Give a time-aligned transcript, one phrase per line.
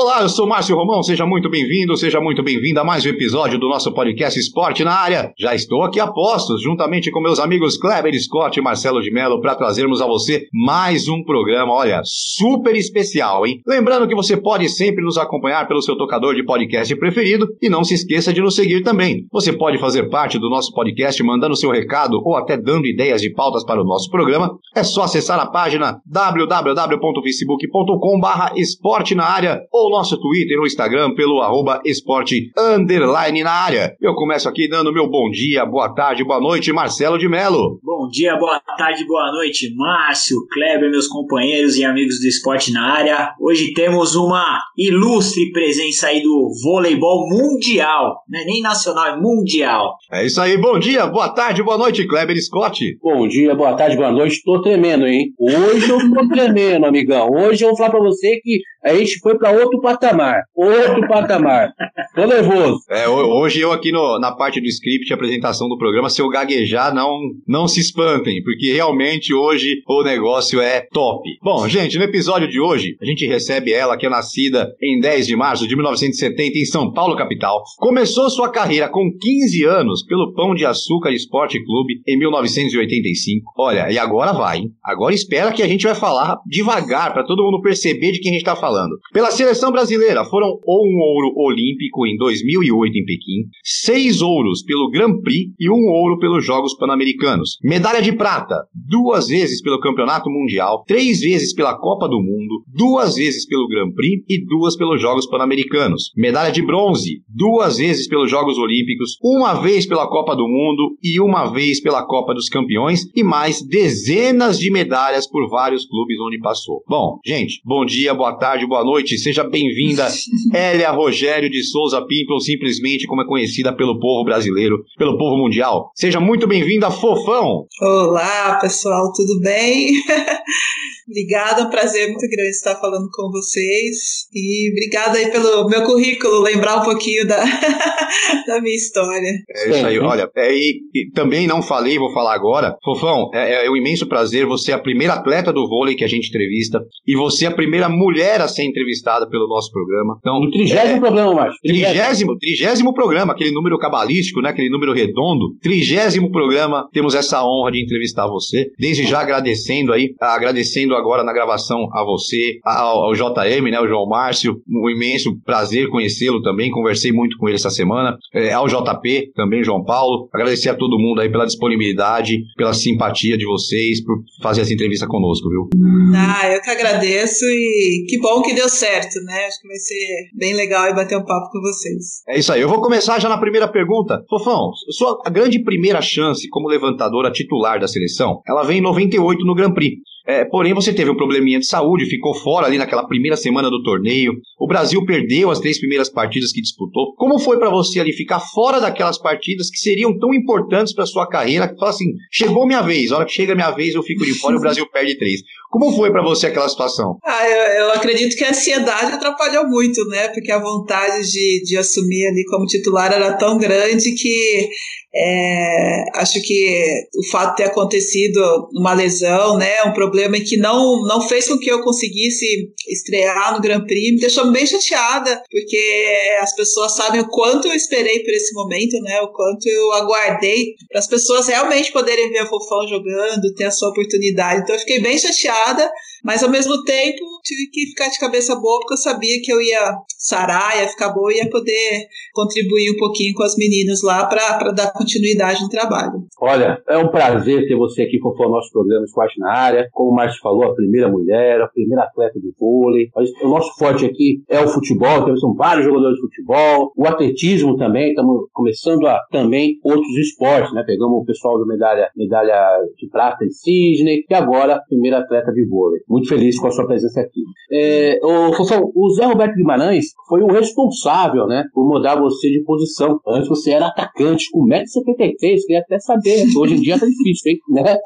[0.00, 3.58] Olá, eu sou Márcio Romão, seja muito bem-vindo, seja muito bem-vinda a mais um episódio
[3.58, 5.32] do nosso podcast Esporte na Área.
[5.36, 9.40] Já estou aqui a postos, juntamente com meus amigos Kleber Scott e Marcelo de Mello,
[9.40, 13.60] para trazermos a você mais um programa, olha, super especial, hein?
[13.66, 17.82] Lembrando que você pode sempre nos acompanhar pelo seu tocador de podcast preferido e não
[17.82, 19.26] se esqueça de nos seguir também.
[19.32, 23.32] Você pode fazer parte do nosso podcast mandando seu recado ou até dando ideias de
[23.32, 24.56] pautas para o nosso programa.
[24.76, 30.66] É só acessar a página www.facebook.com barra esporte na área ou o nosso Twitter ou
[30.66, 33.96] Instagram pelo arroba esporte underline na área.
[34.00, 37.80] Eu começo aqui dando meu bom dia, boa tarde, boa noite, Marcelo de Melo.
[37.82, 42.92] Bom dia, boa tarde, boa noite, Márcio, Kleber, meus companheiros e amigos do esporte na
[42.92, 43.32] área.
[43.40, 49.94] Hoje temos uma ilustre presença aí do voleibol mundial, não é nem nacional, é mundial.
[50.12, 52.84] É isso aí, bom dia, boa tarde, boa noite, Kleber Scott.
[53.02, 55.32] Bom dia, boa tarde, boa noite, tô tremendo, hein?
[55.38, 57.30] Hoje eu tô tremendo, amigão.
[57.30, 60.42] Hoje eu vou falar pra você que a gente foi para outro patamar.
[60.54, 61.72] Outro patamar.
[62.14, 62.80] Tô nervoso.
[62.90, 66.94] É, hoje eu aqui no, na parte do script, apresentação do programa, se eu gaguejar,
[66.94, 71.28] não, não se espantem, porque realmente hoje o negócio é top.
[71.42, 75.26] Bom, gente, no episódio de hoje, a gente recebe ela, que é nascida em 10
[75.26, 77.62] de março de 1970 em São Paulo, capital.
[77.78, 83.52] Começou sua carreira com 15 anos pelo Pão de Açúcar Esporte Clube em 1985.
[83.56, 84.70] Olha, e agora vai, hein?
[84.82, 88.34] Agora espera que a gente vai falar devagar para todo mundo perceber de quem a
[88.34, 88.98] gente tá falando.
[89.12, 95.20] Pela seleção brasileira, foram um ouro olímpico em 2008 em Pequim, seis ouros pelo Grand
[95.20, 97.58] Prix e um ouro pelos Jogos Pan-Americanos.
[97.62, 103.16] Medalha de prata, duas vezes pelo Campeonato Mundial, três vezes pela Copa do Mundo, duas
[103.16, 106.12] vezes pelo Grand Prix e duas pelos Jogos Pan-Americanos.
[106.16, 111.20] Medalha de bronze, duas vezes pelos Jogos Olímpicos, uma vez pela Copa do Mundo e
[111.20, 116.38] uma vez pela Copa dos Campeões e mais dezenas de medalhas por vários clubes onde
[116.38, 116.82] passou.
[116.88, 120.08] Bom, gente, bom dia, boa tarde, boa noite, seja bem-vinda,
[120.52, 125.90] Hélia Rogério de Souza Pimple, simplesmente como é conhecida pelo povo brasileiro, pelo povo mundial.
[125.94, 127.66] Seja muito bem-vinda, Fofão!
[127.80, 129.92] Olá, pessoal, tudo bem?
[131.08, 134.28] Obrigada, é um prazer muito grande estar falando com vocês.
[134.32, 137.42] E obrigada aí pelo meu currículo, lembrar um pouquinho da,
[138.46, 139.30] da minha história.
[139.50, 142.76] É isso aí, olha, é, e, e, também não falei, vou falar agora.
[142.84, 146.08] Fofão, é, é um imenso prazer, você é a primeira atleta do vôlei que a
[146.08, 150.16] gente entrevista, e você é a primeira mulher a ser entrevistada pelo nosso programa.
[150.20, 151.60] Então, o trigésimo é, programa, Márcio.
[151.62, 155.56] Trigésimo, trigésimo programa, aquele número cabalístico, né, aquele número redondo.
[155.62, 158.70] Trigésimo programa, temos essa honra de entrevistar você.
[158.78, 163.86] Desde já agradecendo aí, agradecendo agora na gravação a você, ao, ao JM, né, o
[163.86, 168.66] João Márcio, um imenso prazer conhecê-lo também, conversei muito com ele essa semana, é, ao
[168.66, 174.04] JP também, João Paulo, agradecer a todo mundo aí pela disponibilidade, pela simpatia de vocês,
[174.04, 175.68] por fazer essa entrevista conosco, viu?
[176.14, 180.28] Ah, eu que agradeço e que bom que deu certo, né, acho que vai ser
[180.34, 182.22] bem legal bater um papo com vocês.
[182.28, 184.22] É isso aí, eu vou começar já na primeira pergunta.
[184.28, 189.54] Fofão, sua grande primeira chance como levantadora titular da seleção, ela vem em 98 no
[189.54, 189.96] Grand Prix.
[190.28, 193.82] É, porém, você teve um probleminha de saúde, ficou fora ali naquela primeira semana do
[193.82, 194.34] torneio.
[194.60, 197.14] O Brasil perdeu as três primeiras partidas que disputou.
[197.16, 201.26] Como foi para você ali ficar fora daquelas partidas que seriam tão importantes para sua
[201.26, 201.66] carreira?
[201.66, 204.34] Que fala assim, chegou minha vez, a hora que chega minha vez eu fico de
[204.34, 205.40] fora e o Brasil perde três.
[205.70, 207.16] Como foi para você aquela situação?
[207.24, 210.28] Ah, eu, eu, acredito que a ansiedade atrapalhou muito, né?
[210.28, 214.68] Porque a vontade de, de assumir ali como titular era tão grande que
[215.14, 221.02] é, acho que o fato de ter acontecido uma lesão, né, um problema que não,
[221.06, 226.36] não fez com que eu conseguisse estrear no Grand Prix, me deixou bem chateada, porque
[226.40, 230.74] as pessoas sabem o quanto eu esperei por esse momento, né, o quanto eu aguardei
[230.90, 234.62] para as pessoas realmente poderem ver o Fofão jogando, ter a sua oportunidade.
[234.62, 235.90] Então eu fiquei bem chateada,
[236.22, 239.60] mas ao mesmo tempo tive que ficar de cabeça boa, porque eu sabia que eu
[239.60, 244.26] ia sarar, ia ficar boa e ia poder contribuir um pouquinho com as meninas lá
[244.26, 246.24] para dar continuidade no trabalho.
[246.40, 249.88] Olha, é um prazer ter você aqui com o nosso programa Esporte na Área.
[249.92, 253.08] Como o Márcio falou, a primeira mulher, a primeira atleta de vôlei.
[253.42, 258.10] O nosso forte aqui é o futebol, temos vários jogadores de futebol, o atletismo também,
[258.10, 260.82] estamos começando a também outros esportes, né?
[260.86, 265.52] Pegamos o pessoal do medalha, medalha de prata em Sydney e agora a primeira atleta
[265.52, 266.00] de vôlei.
[266.08, 267.42] Muito feliz com a sua presença aqui.
[267.72, 268.50] É, o,
[268.94, 273.20] o Zé Roberto Guimarães foi o responsável, né, por mudar você de posição.
[273.26, 276.46] Antes você era atacante com 1,73m, queria até saber.
[276.56, 277.58] Hoje em dia tá difícil, hein?
[277.68, 277.96] Né?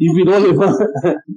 [0.00, 0.34] e, virou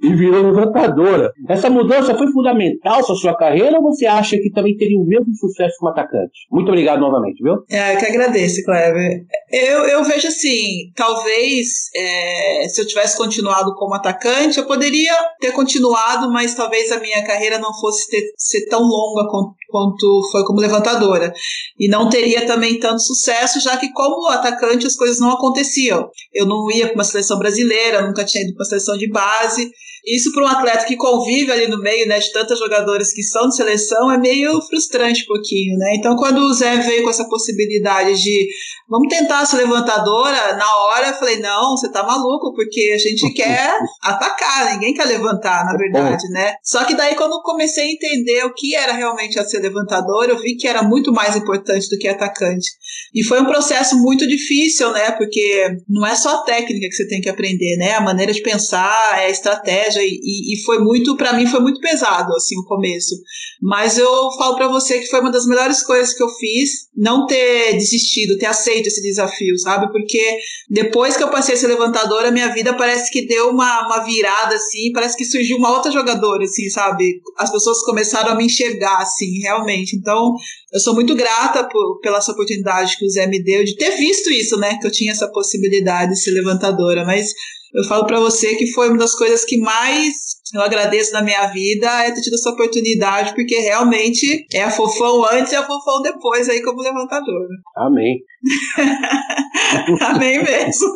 [0.04, 1.32] e virou levantadora.
[1.50, 5.34] Essa mudança foi fundamental para sua carreira ou você acha que também teria o mesmo
[5.36, 6.48] sucesso como atacante?
[6.52, 7.56] Muito obrigado novamente, viu?
[7.70, 9.26] É, que agradeço, Kleber.
[9.52, 15.52] Eu, eu vejo assim, talvez é, se eu tivesse continuado como atacante, eu poderia ter
[15.52, 19.28] continuado, mas talvez a minha carreira não fosse ter, ser tão longa
[19.70, 21.32] quanto foi como levantadora.
[21.80, 24.51] E não teria também tanto sucesso, já que como atacante
[24.88, 26.10] as coisas não aconteciam.
[26.34, 29.72] Eu não ia para uma seleção brasileira, nunca tinha ido para uma seleção de base.
[30.06, 33.48] Isso para um atleta que convive ali no meio, né, de tantos jogadores que são
[33.48, 35.96] de seleção, é meio frustrante um pouquinho, né?
[35.98, 38.48] Então, quando o Zé veio com essa possibilidade de
[38.90, 43.32] vamos tentar ser levantadora, na hora eu falei, não, você tá maluco, porque a gente
[43.34, 43.72] quer
[44.02, 46.56] atacar, ninguém quer levantar, na verdade, né?
[46.64, 50.32] Só que daí, quando eu comecei a entender o que era realmente a ser levantadora,
[50.32, 52.70] eu vi que era muito mais importante do que atacante.
[53.14, 55.12] E foi um processo muito difícil, né?
[55.12, 57.94] Porque não é só a técnica que você tem que aprender, né?
[57.94, 61.80] A maneira de pensar, é a estratégia, e, e foi muito, para mim, foi muito
[61.80, 63.16] pesado, assim, o começo.
[63.62, 67.26] Mas eu falo para você que foi uma das melhores coisas que eu fiz, não
[67.26, 69.92] ter desistido, ter aceito esse desafio, sabe?
[69.92, 70.38] Porque
[70.70, 74.56] depois que eu passei a ser levantadora, minha vida parece que deu uma, uma virada,
[74.56, 77.22] assim, parece que surgiu uma outra jogadora, assim, sabe?
[77.38, 79.96] As pessoas começaram a me enxergar, assim, realmente.
[79.96, 80.34] Então,
[80.74, 83.92] eu sou muito grata por, pela essa oportunidade que o Zé me deu de ter
[83.98, 84.78] visto isso, né?
[84.80, 87.06] Que eu tinha essa possibilidade de ser levantadora.
[87.06, 87.28] Mas
[87.74, 90.14] eu falo para você que foi uma das coisas que mais
[90.54, 95.24] eu agradeço na minha vida é ter tido essa oportunidade, porque realmente é a fofão
[95.32, 97.48] antes e a fofão depois aí como levantadora.
[97.78, 98.20] Amém.
[100.02, 100.94] Amém mesmo.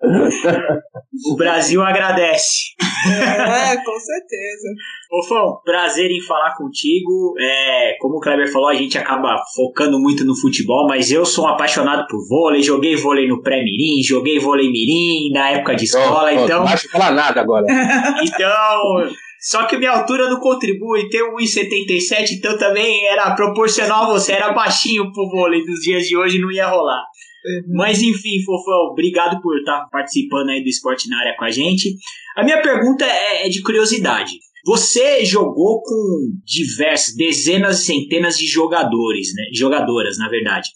[1.30, 2.74] o Brasil agradece.
[3.08, 4.68] É, com certeza.
[5.10, 7.34] Ô Fão, prazer em falar contigo.
[7.38, 11.44] É, como o Kleber falou, a gente acaba focando muito no futebol, mas eu sou
[11.44, 12.62] um apaixonado por vôlei.
[12.62, 16.64] Joguei vôlei no pré-mirim, joguei vôlei mirim na época de escola, oh, oh, então...
[16.64, 17.66] Não acho falar nada agora.
[18.22, 19.08] então...
[19.40, 24.52] Só que minha altura não contribui, tenho 1,77, então também era proporcional a você, era
[24.52, 27.04] baixinho pro vôlei dos dias de hoje, não ia rolar.
[27.44, 27.74] Uhum.
[27.76, 31.94] Mas enfim, Fofão, obrigado por estar participando aí do Esporte na Área com a gente.
[32.36, 34.32] A minha pergunta é, é de curiosidade.
[34.66, 39.44] Você jogou com diversas, dezenas e centenas de jogadores, né?
[39.52, 40.68] Jogadoras, na verdade.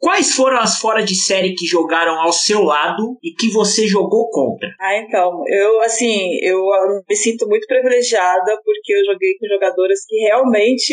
[0.00, 4.28] Quais foram as fora de série que jogaram ao seu lado e que você jogou
[4.30, 4.68] contra?
[4.80, 6.60] Ah, então, eu assim, eu
[7.08, 10.92] me sinto muito privilegiada porque eu joguei com jogadoras que realmente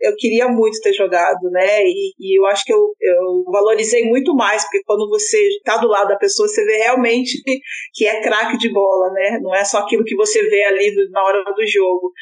[0.00, 1.82] eu queria muito ter jogado, né?
[1.84, 5.88] E, e eu acho que eu, eu valorizei muito mais, porque quando você está do
[5.88, 7.40] lado da pessoa, você vê realmente
[7.94, 9.38] que é craque de bola, né?
[9.40, 12.12] Não é só aquilo que você vê ali na hora do jogo.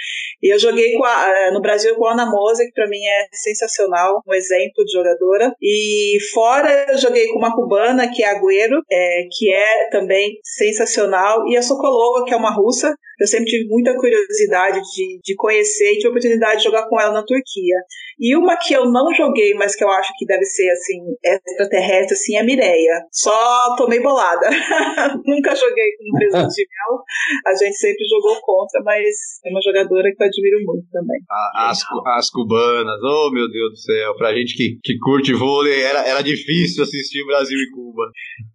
[0.42, 3.28] E eu joguei a, eh, no Brasil com a Ana Moza, que para mim é
[3.32, 5.52] sensacional, um exemplo de jogadora.
[5.60, 10.38] E e fora eu joguei com uma cubana, que é Agüero, é, que é também
[10.44, 15.34] sensacional, e a Sokolova, que é uma russa, eu sempre tive muita curiosidade de, de
[15.36, 17.76] conhecer e tive a oportunidade de jogar com ela na Turquia.
[18.18, 22.14] E uma que eu não joguei, mas que eu acho que deve ser, assim, extraterrestre,
[22.14, 23.04] assim, é a Mireia.
[23.12, 24.48] Só tomei bolada.
[25.24, 27.02] Nunca joguei com o presidente de Mel.
[27.46, 29.06] A gente sempre jogou contra, mas
[29.44, 31.20] é uma jogadora que eu admiro muito também.
[31.56, 31.80] as,
[32.16, 34.14] as cubanas, oh meu Deus do céu.
[34.16, 38.02] Pra gente que, que curte vôlei, era, era difícil assistir Brasil e Cuba.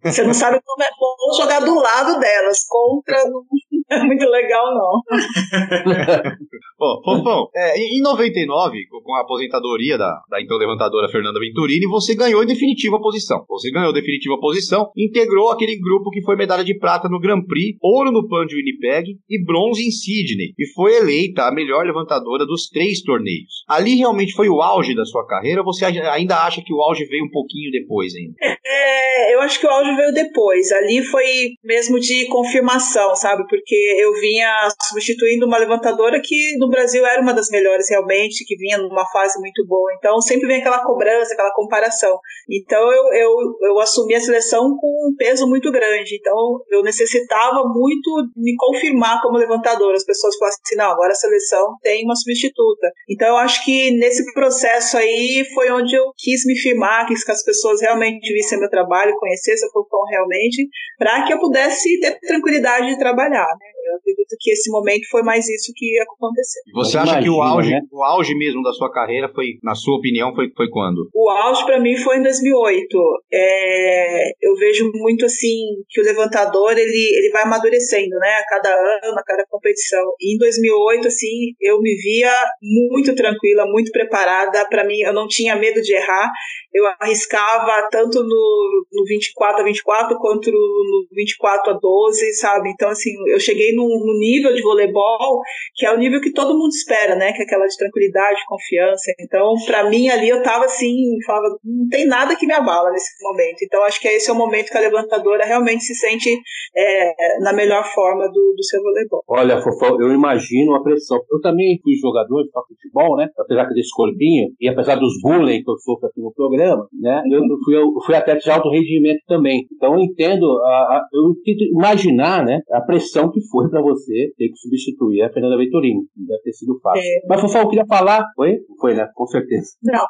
[0.04, 2.64] Você não sabe como é bom jogar do lado delas.
[2.68, 3.44] Contra não
[3.90, 5.02] é muito legal, não.
[6.78, 12.14] Bom, Fofão, é, em 99, com a aposentadoria da, da então levantadora Fernanda Venturini, você
[12.14, 13.46] ganhou em definitiva posição.
[13.48, 17.78] Você ganhou definitiva posição, integrou aquele grupo que foi medalha de prata no Grand Prix,
[17.80, 22.44] ouro no Pan de Winnipeg e bronze em Sydney, e foi eleita a melhor levantadora
[22.44, 23.64] dos três torneios.
[23.66, 27.06] Ali realmente foi o auge da sua carreira ou você ainda acha que o auge
[27.06, 28.34] veio um pouquinho depois ainda?
[28.66, 30.70] É, eu acho que o auge veio depois.
[30.72, 33.46] Ali foi mesmo de confirmação, sabe?
[33.48, 38.54] Porque eu vinha substituindo uma levantadora que no Brasil era uma das melhores realmente, que
[38.56, 39.90] vinha numa fase muito boa.
[39.96, 42.18] Então sempre vem aquela cobrança, aquela comparação.
[42.50, 43.30] Então eu, eu,
[43.62, 46.16] eu assumi a seleção com um peso muito grande.
[46.16, 46.36] Então
[46.70, 49.96] eu necessitava muito me confirmar como levantadora.
[49.96, 52.92] As pessoas falavam assim: não, agora a seleção tem uma substituta.
[53.08, 57.32] Então eu acho que nesse processo aí foi onde eu quis me firmar, quis que
[57.32, 60.68] as pessoas realmente vissem meu trabalho, conhecessem o Fofão realmente,
[60.98, 63.46] para que eu pudesse ter tranquilidade de trabalhar.
[63.46, 63.75] Né?
[63.86, 66.62] Eu acredito que esse momento foi mais isso que aconteceu.
[66.74, 67.80] Você acha que o auge, né?
[67.92, 71.08] o auge mesmo da sua carreira foi, na sua opinião, foi, foi quando?
[71.14, 72.98] O auge para mim foi em 2008.
[73.32, 78.34] É, eu vejo muito assim que o levantador ele, ele vai amadurecendo, né?
[78.34, 80.02] A cada ano, a cada competição.
[80.20, 84.66] E em 2008 assim eu me via muito tranquila, muito preparada.
[84.68, 86.30] Para mim eu não tinha medo de errar
[86.76, 92.68] eu arriscava tanto no, no 24 a 24 quanto no 24 a 12, sabe?
[92.68, 95.42] Então, assim, eu cheguei num, nível de voleibol
[95.74, 97.32] que é o nível que todo mundo espera, né?
[97.32, 99.12] Que é aquela de tranquilidade, confiança.
[99.20, 100.94] Então, para mim ali eu tava assim,
[101.26, 103.58] falava, não tem nada que me abala nesse momento.
[103.62, 106.30] Então, acho que esse é o momento que a levantadora realmente se sente
[106.76, 109.22] é, na melhor forma do, do seu voleibol.
[109.28, 111.18] Olha, Fofão, eu imagino a pressão.
[111.30, 113.28] Eu também fui jogador de futebol, né?
[113.38, 117.22] Apesar desse corpinho, e apesar dos bullying que eu sofro aqui no programa, né?
[117.30, 119.66] Eu fui, eu fui atleta de alto rendimento também.
[119.72, 124.32] Então eu entendo, a, a, eu tento imaginar, né, a pressão que foi para você
[124.36, 126.02] ter que substituir a Fernanda Venturini.
[126.16, 127.02] Deve ter sido fácil.
[127.02, 127.26] É.
[127.28, 128.24] Mas, Fofão, eu queria falar.
[128.34, 128.56] Foi?
[128.80, 129.08] Foi, né?
[129.14, 129.70] Com certeza.
[129.82, 130.04] Não.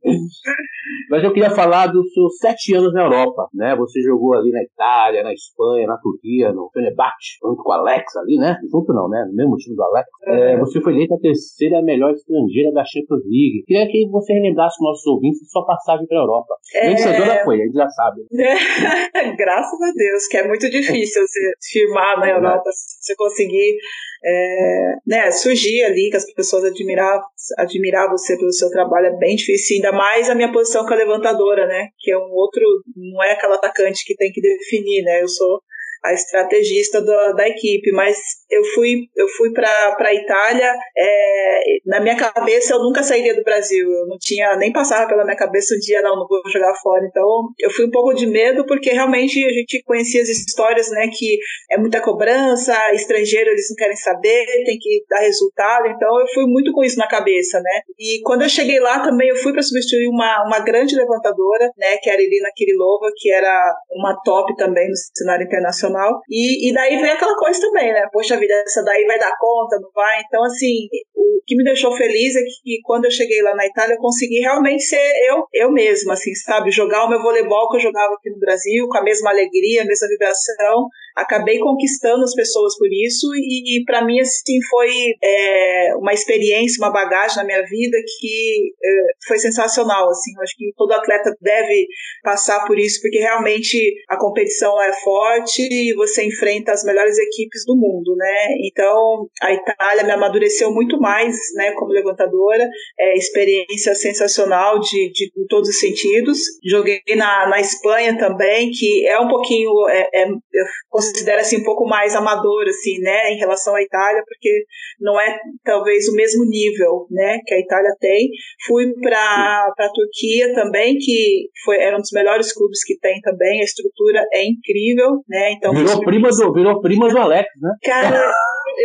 [1.11, 3.76] Mas eu queria falar dos seus sete anos na Europa, né?
[3.76, 8.16] Você jogou ali na Itália, na Espanha, na Turquia, no Fenerbahçe, junto com o Alex
[8.16, 8.57] ali, né?
[8.71, 9.25] Junto não, né?
[9.28, 10.09] No mesmo time do Alex.
[10.26, 13.64] É, você foi eleita a terceira melhor estrangeira da Champions League.
[13.66, 16.54] Queria que você relembrasse nossos ouvintes sua passagem para a Europa.
[16.75, 16.90] É...
[16.90, 18.23] Vencedora foi, a gente já sabe.
[19.37, 23.76] Graças a Deus, que é muito difícil você firmar na Europa, você conseguir
[24.25, 27.21] é, né, surgir ali, que as pessoas admirar,
[27.59, 30.97] admirar você pelo seu trabalho é bem difícil, ainda mais a minha posição com a
[30.97, 32.62] levantadora, né, que é um outro,
[32.97, 35.61] não é aquela atacante que tem que definir, né, eu sou
[36.04, 38.16] a estrategista do, da equipe, mas
[38.50, 43.44] eu fui eu fui para a Itália, é, na minha cabeça eu nunca sairia do
[43.44, 46.75] Brasil, eu não tinha nem passava pela minha cabeça um dia não, não vou jogar
[46.82, 47.26] fora, então
[47.61, 51.38] eu fui um pouco de medo porque realmente a gente conhecia as histórias, né, que
[51.71, 56.47] é muita cobrança, estrangeiro eles não querem saber, tem que dar resultado, então eu fui
[56.47, 59.62] muito com isso na cabeça, né, e quando eu cheguei lá também eu fui para
[59.62, 64.88] substituir uma, uma grande levantadora, né, que era Irina Kirilova, que era uma top também
[64.88, 65.91] no cenário internacional
[66.28, 68.08] e, e daí vem aquela coisa também, né?
[68.12, 70.20] Poxa vida, essa daí vai dar conta, não vai?
[70.26, 73.94] Então, assim, o que me deixou feliz é que, quando eu cheguei lá na Itália,
[73.94, 76.70] eu consegui realmente ser eu, eu mesma, assim, sabe?
[76.70, 79.87] Jogar o meu voleibol que eu jogava aqui no Brasil, com a mesma alegria, a
[79.87, 80.88] mesma vibração.
[81.16, 84.90] Acabei conquistando as pessoas por isso e, e para mim, assim, foi
[85.23, 88.90] é, uma experiência, uma bagagem na minha vida que é,
[89.26, 90.33] foi sensacional, assim.
[90.37, 91.87] Eu acho que todo atleta deve
[92.23, 97.64] passar por isso, porque realmente a competição é forte e você enfrenta as melhores equipes
[97.66, 98.49] do mundo, né?
[98.64, 105.33] Então, a Itália me amadureceu muito mais, né, como levantadora, é, experiência sensacional de, de,
[105.37, 106.38] em todos os sentidos.
[106.64, 110.64] Joguei na, na Espanha também, que é um pouquinho, é, é, eu
[111.11, 114.64] considero assim, um pouco mais amador, assim, né, em relação à Itália, porque
[115.00, 118.28] não é talvez o mesmo nível, né, que a Itália tem.
[118.66, 123.61] Fui para a Turquia também, que foi, era um dos melhores clubes que tem também,
[123.61, 125.73] a estrutura é incrível, né, então...
[125.73, 127.71] Virou prima do, virou prima do Alex, né?
[127.85, 128.32] Cara...
[128.73, 128.82] eu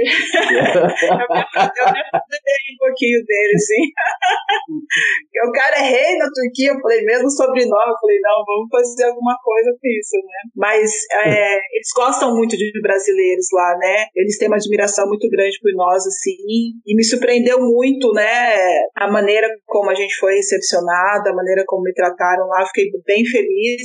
[1.93, 3.83] me um pouquinho dele, sim.
[5.47, 9.05] o cara é rei na Turquia, eu falei, mesmo sobrenome, eu falei, não, vamos fazer
[9.05, 10.49] alguma coisa com isso, né?
[10.55, 10.91] Mas
[11.23, 14.05] é, eles gostam muito de brasileiros lá, né?
[14.15, 18.55] Eles têm uma admiração muito grande por nós, assim, e me surpreendeu muito, né?
[18.95, 23.25] A maneira como a gente foi recepcionada, a maneira como me trataram lá, fiquei bem
[23.25, 23.81] feliz.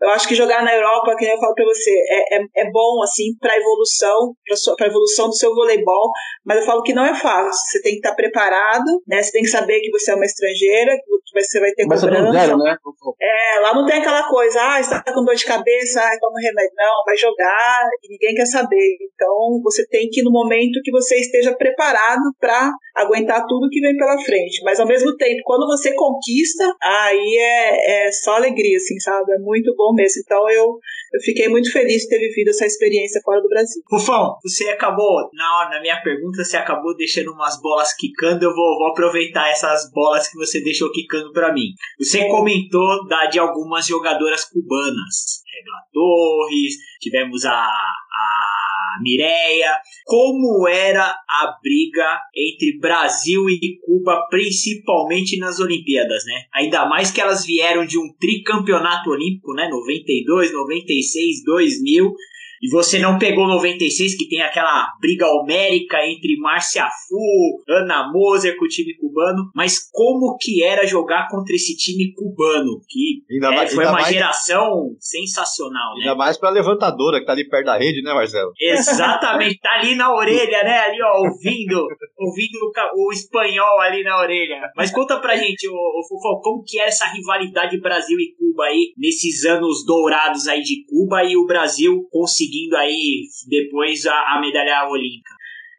[0.00, 3.02] Eu acho que jogar na Europa, que eu falo pra você, é, é, é bom,
[3.02, 6.10] assim, pra evolução, pra, pra evolução do seu voleibol,
[6.44, 7.52] mas eu falo que não é fácil.
[7.52, 9.22] Você tem que estar preparado, né?
[9.22, 12.32] Você tem que saber que você é uma estrangeira, que você vai ter mas cobrança.
[12.32, 12.76] Zero, né?
[13.20, 16.72] É, lá não tem aquela coisa, ah, está com dor de cabeça, ah, toma remédio.
[16.76, 17.59] Não, vai jogar
[18.02, 18.96] e ninguém quer saber.
[19.14, 23.96] Então, você tem que, no momento que você esteja preparado para aguentar tudo que vem
[23.96, 24.62] pela frente.
[24.64, 29.32] Mas, ao mesmo tempo, quando você conquista, aí é, é só alegria, assim, sabe?
[29.32, 30.22] É muito bom mesmo.
[30.24, 30.64] Então, eu,
[31.12, 33.82] eu fiquei muito feliz de ter vivido essa experiência fora do Brasil.
[33.90, 38.44] Rufão, você acabou, na, na minha pergunta, você acabou deixando umas bolas quicando.
[38.44, 41.72] Eu vou, vou aproveitar essas bolas que você deixou quicando para mim.
[41.98, 45.39] Você comentou da, de algumas jogadoras cubanas.
[45.52, 49.76] Regla Torres, tivemos a, a Mireia.
[50.04, 56.44] Como era a briga entre Brasil e Cuba, principalmente nas Olimpíadas, né?
[56.54, 59.68] Ainda mais que elas vieram de um tricampeonato olímpico, né?
[59.68, 62.14] 92, 96, 2000
[62.60, 68.56] e você não pegou 96, que tem aquela briga homérica entre Márcia Fu, Ana Moser
[68.58, 72.80] com o time cubano, mas como que era jogar contra esse time cubano?
[72.86, 76.10] Que é, mais, foi uma mais, geração sensacional, ainda né?
[76.10, 78.52] Ainda mais pra levantadora que tá ali perto da rede, né, Marcelo?
[78.60, 80.78] Exatamente, tá ali na orelha, né?
[80.80, 81.86] Ali, ó, ouvindo,
[82.18, 84.70] ouvindo o, o espanhol ali na orelha.
[84.76, 88.92] Mas conta pra gente, o, Fofão, como que é essa rivalidade Brasil e Cuba aí,
[88.98, 94.40] nesses anos dourados aí de Cuba e o Brasil conseguiu conseguindo aí depois a, a
[94.40, 95.30] medalha olímpica?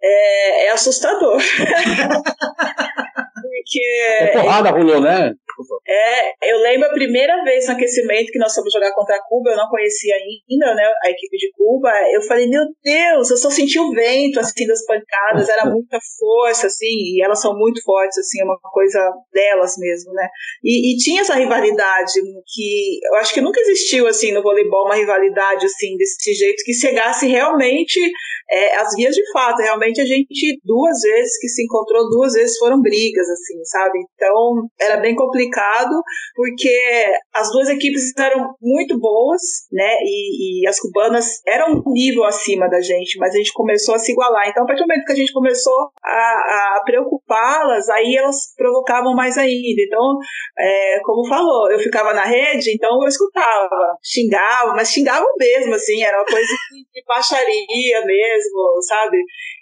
[0.02, 1.38] É, é assustador.
[3.42, 3.80] Porque.
[4.20, 5.34] É porrada rolou, né?
[5.88, 9.52] É, eu lembro a primeira vez no aquecimento que nós fomos jogar contra a Cuba,
[9.52, 11.92] eu não conhecia ainda, né, a equipe de Cuba.
[12.12, 16.68] Eu falei, meu Deus, eu só senti o vento, assim, das pancadas, era muita força,
[16.68, 20.28] assim, e elas são muito fortes, assim, é uma coisa delas mesmo, né.
[20.64, 22.14] E, e tinha essa rivalidade
[22.48, 26.74] que eu acho que nunca existiu, assim, no voleibol, uma rivalidade, assim, desse jeito, que
[26.74, 28.00] chegasse realmente
[28.52, 29.62] é, as vias de fato.
[29.62, 34.00] Realmente a gente, duas vezes que se encontrou, duas vezes foram brigas, assim, sabe?
[34.14, 35.51] Então era bem complicado,
[36.36, 39.42] porque as duas equipes eram muito boas,
[39.72, 39.98] né?
[40.02, 44.00] E, e as cubanas eram um nível acima da gente, mas a gente começou a
[44.00, 44.48] se igualar.
[44.48, 49.14] Então, a partir do momento que a gente começou a, a preocupá-las, aí elas provocavam
[49.14, 49.82] mais ainda.
[49.82, 50.18] Então,
[50.58, 56.04] é, como falou, eu ficava na rede, então eu escutava, xingava, mas xingava mesmo, assim,
[56.04, 56.48] era uma coisa
[56.94, 59.18] de, baixaria mesmo, sabe?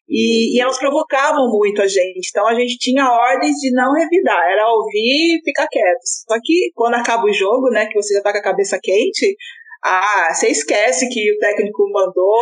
[0.09, 2.29] E, e, elas provocavam muito a gente.
[2.29, 6.01] Então a gente tinha ordens de não revidar, era ouvir e ficar quieto.
[6.03, 9.35] Só que quando acaba o jogo, né, que você já tá com a cabeça quente,
[9.83, 12.41] ah, você esquece que o técnico mandou,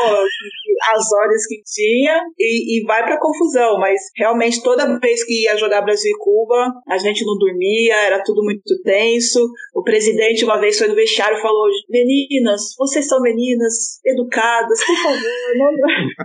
[0.94, 3.77] as ordens que tinha e, e vai para confusão.
[3.79, 8.24] Mas realmente toda vez que ia jogar Brasil e Cuba, a gente não dormia, era
[8.24, 9.39] tudo muito tenso.
[9.74, 14.96] O presidente uma vez foi no vestiário e falou: Meninas, vocês são meninas educadas, por
[14.96, 15.22] favor,
[15.58, 15.67] não.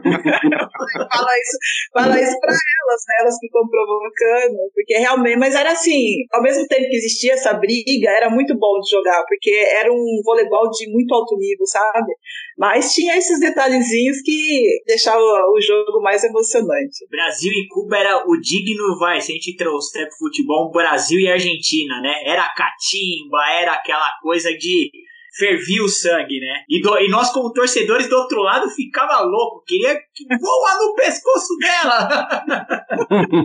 [1.12, 1.58] fala isso,
[1.92, 3.16] fala isso para elas, né?
[3.20, 8.10] Elas ficam provocando, porque realmente, mas era assim, ao mesmo tempo que existia essa briga,
[8.10, 12.12] era muito bom de jogar, porque era um voleibol de muito muito alto nível, sabe?
[12.58, 17.06] Mas tinha esses detalhezinhos que deixavam o jogo mais emocionante.
[17.10, 21.28] Brasil e Cuba era o digno, vai, se a gente trouxer pro futebol, Brasil e
[21.28, 22.14] Argentina, né?
[22.24, 24.90] Era catimba, era aquela coisa de
[25.36, 26.62] fervia o sangue, né?
[26.68, 30.94] E, do, e nós, como torcedores do outro lado, ficava louco, queria que voa no
[30.94, 32.28] pescoço dela.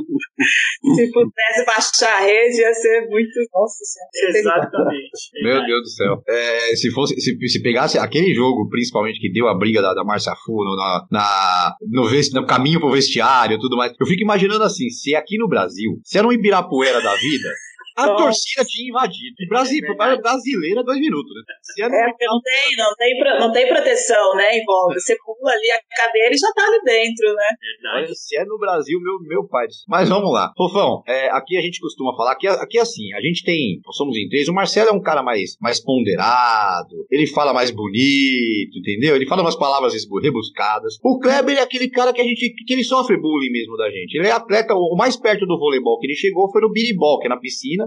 [0.95, 3.39] Se pudesse baixar a rede, ia ser muito.
[3.53, 4.37] Nossa Senhora.
[4.37, 5.31] Exatamente.
[5.41, 6.23] Meu Deus do céu.
[6.27, 10.03] É, se, fosse, se, se pegasse aquele jogo, principalmente que deu a briga da, da
[10.03, 14.21] Marcia Funo na, na, no, vest, no caminho pro vestiário e tudo mais, eu fico
[14.21, 17.49] imaginando assim: se aqui no Brasil, se era um Ibirapuera da vida
[17.97, 18.23] a Nossa.
[18.23, 19.35] torcida tinha invadido.
[19.39, 21.41] E Brasil, é brasileira, dois minutos, né?
[21.63, 24.99] Se é, não, tem, não, tem, não tem proteção, né, em volta.
[24.99, 27.49] Você pula ali a cadeira e já tá ali dentro, né?
[27.59, 28.15] Verdade.
[28.15, 29.65] Se é no Brasil, meu, meu pai.
[29.87, 30.53] Mas vamos lá.
[30.55, 33.97] Fofão, é, aqui a gente costuma falar que aqui é assim, a gente tem, nós
[33.97, 38.77] somos em três, o Marcelo é um cara mais, mais ponderado, ele fala mais bonito,
[38.77, 39.15] entendeu?
[39.15, 40.97] Ele fala umas palavras rebuscadas.
[41.03, 44.15] O Kleber é aquele cara que a gente, que ele sofre bullying mesmo da gente.
[44.15, 47.25] Ele é atleta, o mais perto do voleibol que ele chegou foi no biribol, que
[47.25, 47.86] é na piscina,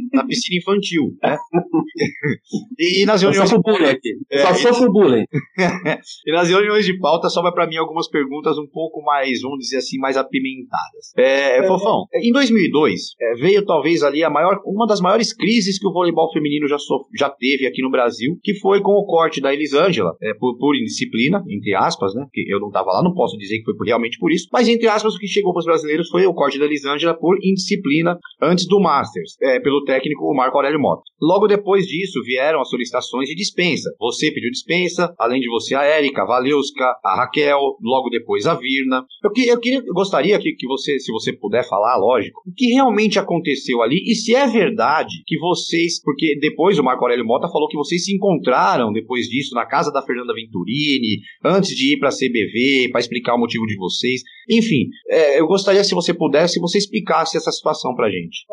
[0.11, 1.15] na piscina infantil.
[1.21, 1.37] Né?
[2.79, 3.49] e, e, nas reuniões.
[3.49, 4.17] Só bullying aqui.
[4.31, 5.25] É, só sofro bullying.
[6.25, 9.77] e nas reuniões de pauta sobra para mim algumas perguntas um pouco mais, vamos dizer
[9.77, 11.13] assim, mais apimentadas.
[11.17, 11.67] É, é.
[11.67, 15.93] Fofão, em 2002 é, veio talvez ali a maior, uma das maiores crises que o
[15.93, 19.53] voleibol feminino já, sof, já teve aqui no Brasil, que foi com o corte da
[19.53, 22.25] Elisângela, é, por, por indisciplina, entre aspas, né?
[22.33, 24.67] Que eu não estava lá, não posso dizer que foi por, realmente por isso, mas
[24.67, 28.17] entre aspas o que chegou para os brasileiros foi o corte da Elisângela por indisciplina
[28.41, 29.37] antes do Masters.
[29.41, 30.00] É, é, pelo técnico
[30.35, 31.03] Marco Aurélio Mota.
[31.21, 33.89] Logo depois disso vieram as solicitações de dispensa.
[33.99, 38.55] Você pediu dispensa, além de você a Érica, a Valeuska, a Raquel, logo depois a
[38.55, 39.05] Virna.
[39.23, 42.53] Eu, que, eu, queria, eu gostaria que, que você, se você puder falar, lógico, o
[42.53, 47.25] que realmente aconteceu ali e se é verdade que vocês, porque depois o Marco Aurélio
[47.25, 51.93] Mota falou que vocês se encontraram depois disso na casa da Fernanda Venturini, antes de
[51.93, 54.21] ir para a CBV, para explicar o motivo de vocês.
[54.49, 58.45] Enfim, é, eu gostaria se você pudesse, você explicasse essa situação para gente.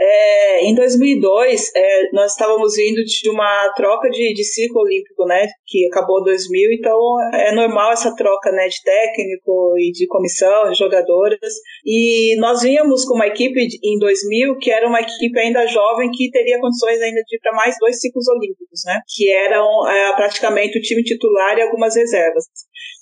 [0.00, 0.21] É,
[0.62, 5.86] em 2002, é, nós estávamos vindo de uma troca de, de ciclo olímpico, né, que
[5.86, 6.98] acabou em 2000, então
[7.34, 11.54] é normal essa troca, né, de técnico e de comissão, de jogadoras,
[11.84, 16.30] e nós vínhamos com uma equipe em 2000 que era uma equipe ainda jovem que
[16.30, 20.78] teria condições ainda de ir para mais dois ciclos olímpicos, né, que eram é, praticamente
[20.78, 22.44] o time titular e algumas reservas.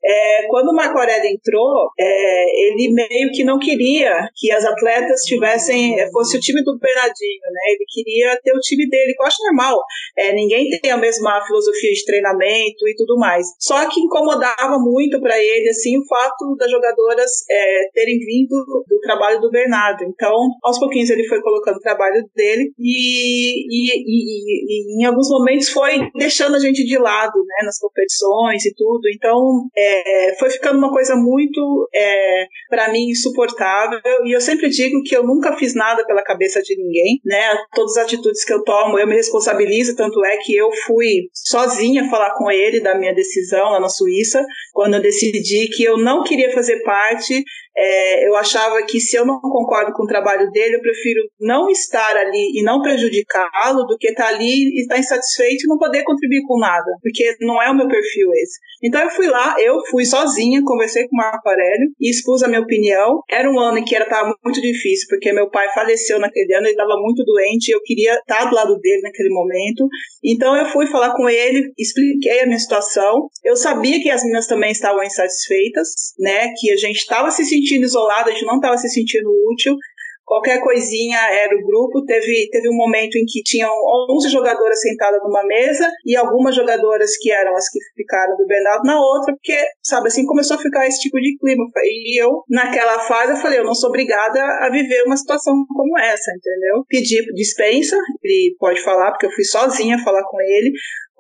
[0.03, 5.23] É, quando o Marco Aurélio entrou, é, ele meio que não queria que as atletas
[5.23, 7.61] tivessem, fosse o time do Bernardinho, né?
[7.73, 9.79] Ele queria ter o time dele, que eu acho normal.
[10.17, 13.47] É, ninguém tem a mesma filosofia de treinamento e tudo mais.
[13.59, 18.57] Só que incomodava muito para ele, assim, o fato das jogadoras é, terem vindo
[18.89, 20.05] do trabalho do Bernardo.
[20.05, 25.29] Então, aos pouquinhos ele foi colocando o trabalho dele e, e, e, e em alguns
[25.29, 27.67] momentos foi deixando a gente de lado, né?
[27.67, 29.09] Nas competições e tudo.
[29.15, 34.01] Então, é, foi ficando uma coisa muito, é, para mim, insuportável.
[34.25, 37.57] E eu sempre digo que eu nunca fiz nada pela cabeça de ninguém, né?
[37.75, 39.97] Todas as atitudes que eu tomo, eu me responsabilizo.
[39.97, 44.45] Tanto é que eu fui sozinha falar com ele da minha decisão lá na Suíça,
[44.73, 47.43] quando eu decidi que eu não queria fazer parte
[47.77, 51.71] é, eu achava que se eu não concordo com o trabalho dele, eu prefiro não
[51.71, 56.03] estar ali e não prejudicá-lo do que estar ali e estar insatisfeito e não poder
[56.03, 58.59] contribuir com nada, porque não é o meu perfil esse.
[58.83, 62.49] Então eu fui lá, eu fui sozinha, conversei com o Marco Aurélio e expus a
[62.49, 63.21] minha opinião.
[63.31, 66.73] Era um ano em que estava muito difícil, porque meu pai faleceu naquele ano, ele
[66.73, 69.87] estava muito doente, e eu queria estar do lado dele naquele momento.
[70.25, 73.29] Então eu fui falar com ele, expliquei a minha situação.
[73.45, 77.60] Eu sabia que as meninas também estavam insatisfeitas, né, que a gente estava se sentindo
[77.61, 79.77] sentindo isolado, a gente não estava se sentindo útil.
[80.25, 82.05] Qualquer coisinha era o grupo.
[82.05, 83.73] Teve, teve um momento em que tinham
[84.13, 88.85] 11 jogadoras sentadas numa mesa e algumas jogadoras que eram as que ficaram do Bernardo
[88.85, 91.65] na outra, porque, sabe, assim começou a ficar esse tipo de clima.
[91.83, 95.99] E eu, naquela fase, eu falei: eu não sou obrigada a viver uma situação como
[95.99, 96.85] essa, entendeu?
[96.89, 100.71] Pedi dispensa, ele pode falar, porque eu fui sozinha falar com ele.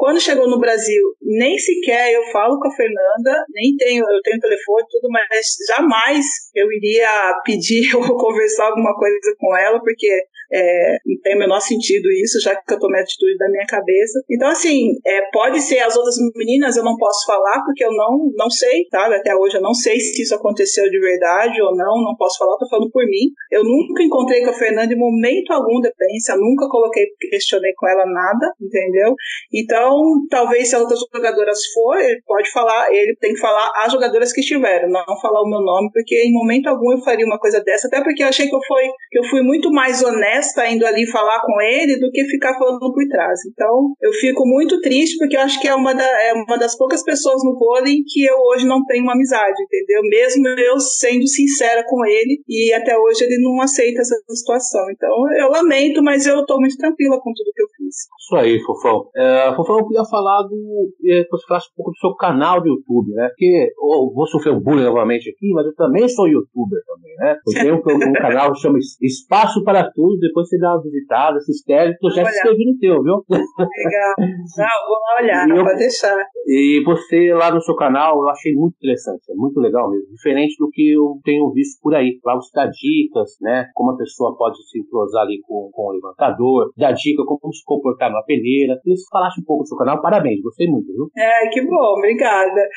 [0.00, 4.40] Quando chegou no Brasil, nem sequer eu falo com a Fernanda, nem tenho, eu tenho
[4.40, 10.08] telefone tudo, mas jamais eu iria pedir ou conversar alguma coisa com ela, porque
[10.52, 13.66] é, não tem o menor sentido isso, já que eu tomei a atitude da minha
[13.66, 14.20] cabeça.
[14.28, 18.32] Então, assim, é, pode ser as outras meninas, eu não posso falar, porque eu não,
[18.34, 19.14] não sei, sabe?
[19.16, 22.56] Até hoje eu não sei se isso aconteceu de verdade ou não, não posso falar,
[22.56, 23.30] tô falando por mim.
[23.50, 28.06] Eu nunca encontrei com a Fernanda em momento algum dependência, nunca coloquei, questionei com ela
[28.06, 29.14] nada, entendeu?
[29.52, 29.89] Então,
[30.28, 34.32] talvez se as outras jogadoras for, ele pode falar, ele tem que falar as jogadoras
[34.32, 37.60] que estiveram, não falar o meu nome, porque em momento algum eu faria uma coisa
[37.60, 40.86] dessa, até porque eu achei que eu fui, que eu fui muito mais honesta indo
[40.86, 43.40] ali falar com ele do que ficar falando por trás.
[43.46, 46.76] Então, eu fico muito triste porque eu acho que é uma, da, é uma das
[46.76, 50.00] poucas pessoas no vôlei que eu hoje não tenho uma amizade, entendeu?
[50.02, 54.90] Mesmo eu sendo sincera com ele e até hoje ele não aceita essa situação.
[54.90, 57.96] Então, eu lamento, mas eu tô muito tranquila com tudo que eu fiz.
[58.18, 59.10] Isso aí, Fofão.
[59.16, 60.90] É, Fofão, eu queria falar do.
[61.04, 63.28] É, você falasse um pouco do seu canal do YouTube, né?
[63.28, 67.36] Porque eu vou sofrer um bullying novamente aqui, mas eu também sou youtuber também, né?
[67.46, 71.40] Eu tenho um, um canal que chama Espaço para Tudo, depois você dá uma visitada,
[71.40, 73.24] se inscreve, eu já se inscrevi no teu, viu?
[73.28, 74.14] Legal.
[74.18, 76.16] Não, vou lá olhar, não pode deixar.
[76.46, 80.10] E você lá no seu canal, eu achei muito interessante, é muito legal mesmo.
[80.10, 82.18] Diferente do que eu tenho visto por aí.
[82.24, 83.68] Lá você dá dicas, né?
[83.74, 87.62] Como a pessoa pode se entrosar ali com, com o levantador, dá dica como se
[87.64, 88.78] comportar numa peneira.
[88.82, 91.10] Queria que você falasse um pouco seu canal, parabéns, gostei muito, viu?
[91.16, 92.68] É, que bom, obrigada.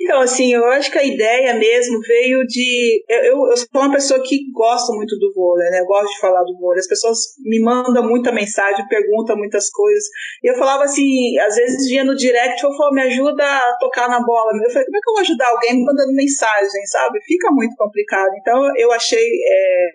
[0.00, 3.04] Então, assim, eu acho que a ideia mesmo veio de.
[3.08, 5.80] Eu, eu sou uma pessoa que gosta muito do vôlei, né?
[5.80, 6.80] Eu gosto de falar do vôlei.
[6.80, 10.04] As pessoas me mandam muita mensagem, perguntam muitas coisas.
[10.42, 14.08] E eu falava assim, às vezes vinha no direct, eu falava, me ajuda a tocar
[14.08, 14.52] na bola.
[14.62, 17.18] Eu falei, como é que eu vou ajudar alguém mandando mensagem, sabe?
[17.26, 18.30] Fica muito complicado.
[18.40, 19.86] Então eu achei é,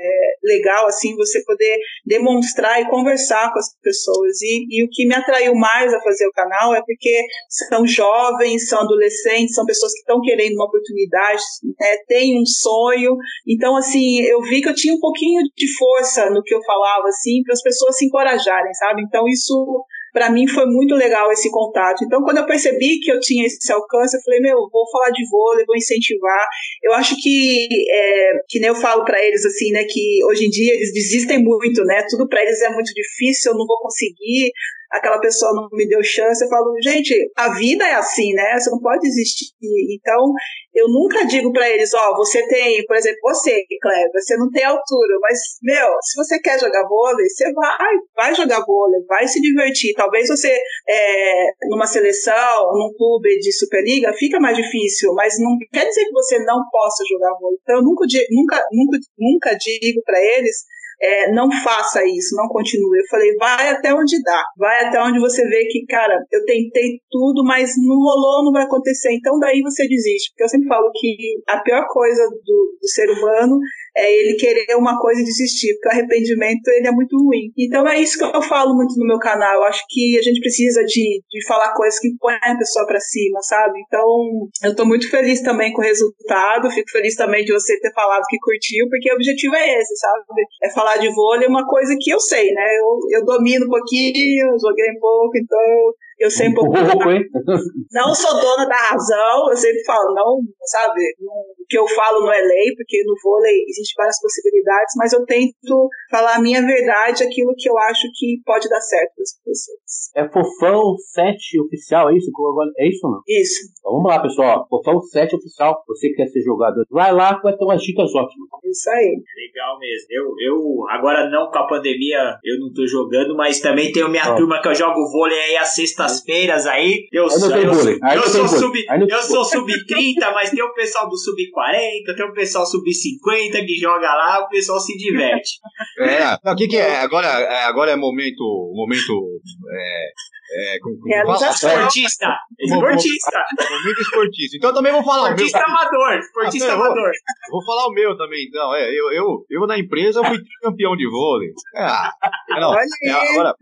[0.43, 4.41] legal, assim, você poder demonstrar e conversar com as pessoas.
[4.41, 8.67] E, e o que me atraiu mais a fazer o canal é porque são jovens,
[8.67, 11.41] são adolescentes, são pessoas que estão querendo uma oportunidade,
[11.79, 13.15] né, têm um sonho.
[13.47, 17.07] Então, assim, eu vi que eu tinha um pouquinho de força no que eu falava,
[17.07, 19.01] assim, para as pessoas se encorajarem, sabe?
[19.01, 22.03] Então, isso para mim foi muito legal esse contato.
[22.03, 25.27] Então, quando eu percebi que eu tinha esse alcance, eu falei, meu, vou falar de
[25.29, 26.45] vôlei, vou incentivar.
[26.83, 30.49] Eu acho que, é, que nem eu falo para eles, assim, né, que hoje em
[30.49, 34.51] dia eles desistem muito, né, tudo para eles é muito difícil, eu não vou conseguir,
[34.91, 38.60] aquela pessoa não me deu chance, eu falo, gente, a vida é assim, né?
[38.60, 39.54] Você não pode desistir.
[39.89, 40.34] Então,
[40.73, 44.49] eu nunca digo para eles, ó, oh, você tem, por exemplo, você, Cleber, você não
[44.51, 49.27] tem altura, mas, meu, se você quer jogar vôlei, você vai, vai jogar vôlei, vai
[49.27, 49.93] se divertir.
[49.95, 55.86] Talvez você, é, numa seleção, num clube de Superliga, fica mais difícil, mas não quer
[55.88, 57.58] dizer que você não possa jogar vôlei.
[57.62, 60.65] Então, eu nunca, nunca, nunca, nunca digo para eles
[61.01, 62.99] é, não faça isso, não continue.
[62.99, 66.99] Eu falei, vai até onde dá, vai até onde você vê que, cara, eu tentei
[67.09, 69.11] tudo, mas não rolou, não vai acontecer.
[69.13, 70.31] Então daí você desiste.
[70.31, 73.59] Porque eu sempre falo que a pior coisa do, do ser humano
[73.95, 77.51] é ele querer uma coisa e desistir, porque o arrependimento ele é muito ruim.
[77.58, 79.56] Então é isso que eu falo muito no meu canal.
[79.56, 82.99] Eu acho que a gente precisa de, de falar coisas que põem a pessoa para
[82.99, 83.80] cima, sabe?
[83.86, 87.91] Então eu tô muito feliz também com o resultado, fico feliz também de você ter
[87.93, 90.23] falado que curtiu, porque o objetivo é esse, sabe?
[90.63, 92.65] É falar de vôlei, uma coisa que eu sei, né?
[92.77, 95.93] Eu, eu domino um pouquinho, joguei um pouco, então
[96.25, 96.71] eu um pouco.
[97.91, 101.01] não sou dona da razão, eu sempre falo, não, sabe?
[101.21, 105.25] o que eu falo não é lei, porque no vôlei existem várias possibilidades, mas eu
[105.25, 109.43] tento falar a minha verdade, aquilo que eu acho que pode dar certo para as
[109.43, 110.12] pessoas.
[110.15, 112.31] É Fofão 7 oficial, é isso?
[112.77, 113.21] É isso ou não?
[113.27, 113.60] Isso.
[113.79, 114.67] Então vamos lá, pessoal.
[114.69, 115.84] Fofão 7 oficial.
[115.88, 118.47] Você que quer ser jogador, vai lá que vai ter umas dicas ótimas.
[118.63, 119.15] Isso aí.
[119.15, 120.07] É legal mesmo.
[120.10, 124.36] Eu, eu agora não com a pandemia, eu não tô jogando, mas também tenho minha
[124.36, 125.69] turma que eu jogo vôlei aí às
[126.12, 127.08] sextas-feiras aí.
[127.12, 131.17] Eu, sou, eu, eu sou sub, eu sou sub 30, mas tem o pessoal do
[131.17, 135.60] sub 40, tem o pessoal sub 50 que joga lá, o pessoal se diverte.
[136.00, 137.00] É, o que, que é?
[137.00, 138.43] Agora, é, agora é momento,
[138.76, 140.08] momento é,
[140.54, 142.28] é, com, com, esportista.
[142.60, 143.45] Esportista.
[143.69, 144.58] Momento esportista.
[144.58, 145.69] Então eu também vou falar esportista o meu.
[145.69, 146.19] amador.
[146.19, 147.12] Esportista ah, amador.
[147.50, 148.76] Vou, vou, falar o meu também, então.
[148.76, 151.50] É, eu, eu, eu na empresa fui campeão de vôlei.
[151.76, 153.56] É, não, é, agora,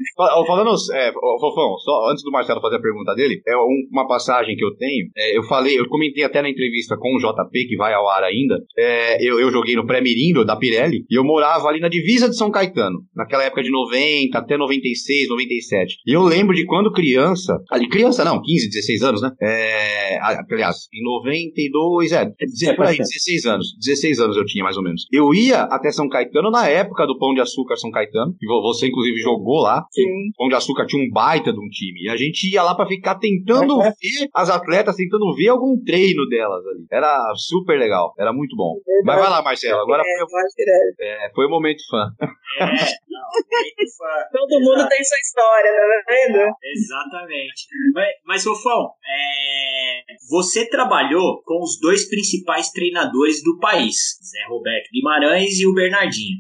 [0.47, 3.55] falando, é, Fofão, só antes do Marcelo fazer a pergunta dele, é
[3.91, 5.07] uma passagem que eu tenho.
[5.15, 8.23] É, eu falei, eu comentei até na entrevista com o JP, que vai ao ar
[8.23, 8.57] ainda.
[8.77, 12.35] É, eu, eu joguei no pré-mirim da Pirelli e eu morava ali na divisa de
[12.35, 15.95] São Caetano, naquela época de 90 até 96, 97.
[16.05, 19.31] E eu lembro de quando quando criança, ali, criança não, 15, 16 anos, né?
[19.41, 23.75] É, aliás, em 92, é, é por aí, 16 anos.
[23.79, 25.05] 16 anos eu tinha, mais ou menos.
[25.11, 28.87] Eu ia até São Caetano na época do Pão de Açúcar São Caetano, que você
[28.87, 29.85] inclusive jogou lá.
[29.91, 30.31] Sim.
[30.37, 32.03] Pão de Açúcar tinha um baita de um time.
[32.03, 35.81] E a gente ia lá para ficar tentando é, ver as atletas, tentando ver algum
[35.83, 36.85] treino delas ali.
[36.91, 38.75] Era super legal, era muito bom.
[38.87, 42.11] É Mas vai lá, Marcelo, agora é, foi, é, foi o momento fã.
[42.59, 44.15] É, não, momento fã.
[44.31, 46.55] Todo mundo tem sua história, tá vendo?
[46.63, 47.67] Exatamente.
[47.93, 54.89] Mas, mas Fofão, é, você trabalhou com os dois principais treinadores do país, Zé Roberto
[54.91, 56.37] Guimarães e o Bernardinho.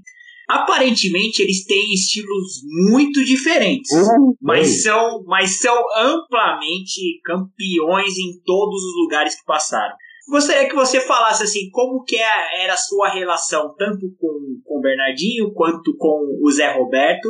[0.49, 4.33] Aparentemente eles têm estilos muito diferentes, uhum.
[4.41, 9.95] mas, são, mas são amplamente campeões em todos os lugares que passaram.
[10.27, 14.79] Gostaria que você falasse assim, como que é, era a sua relação tanto com, com
[14.79, 17.29] o Bernardinho quanto com o Zé Roberto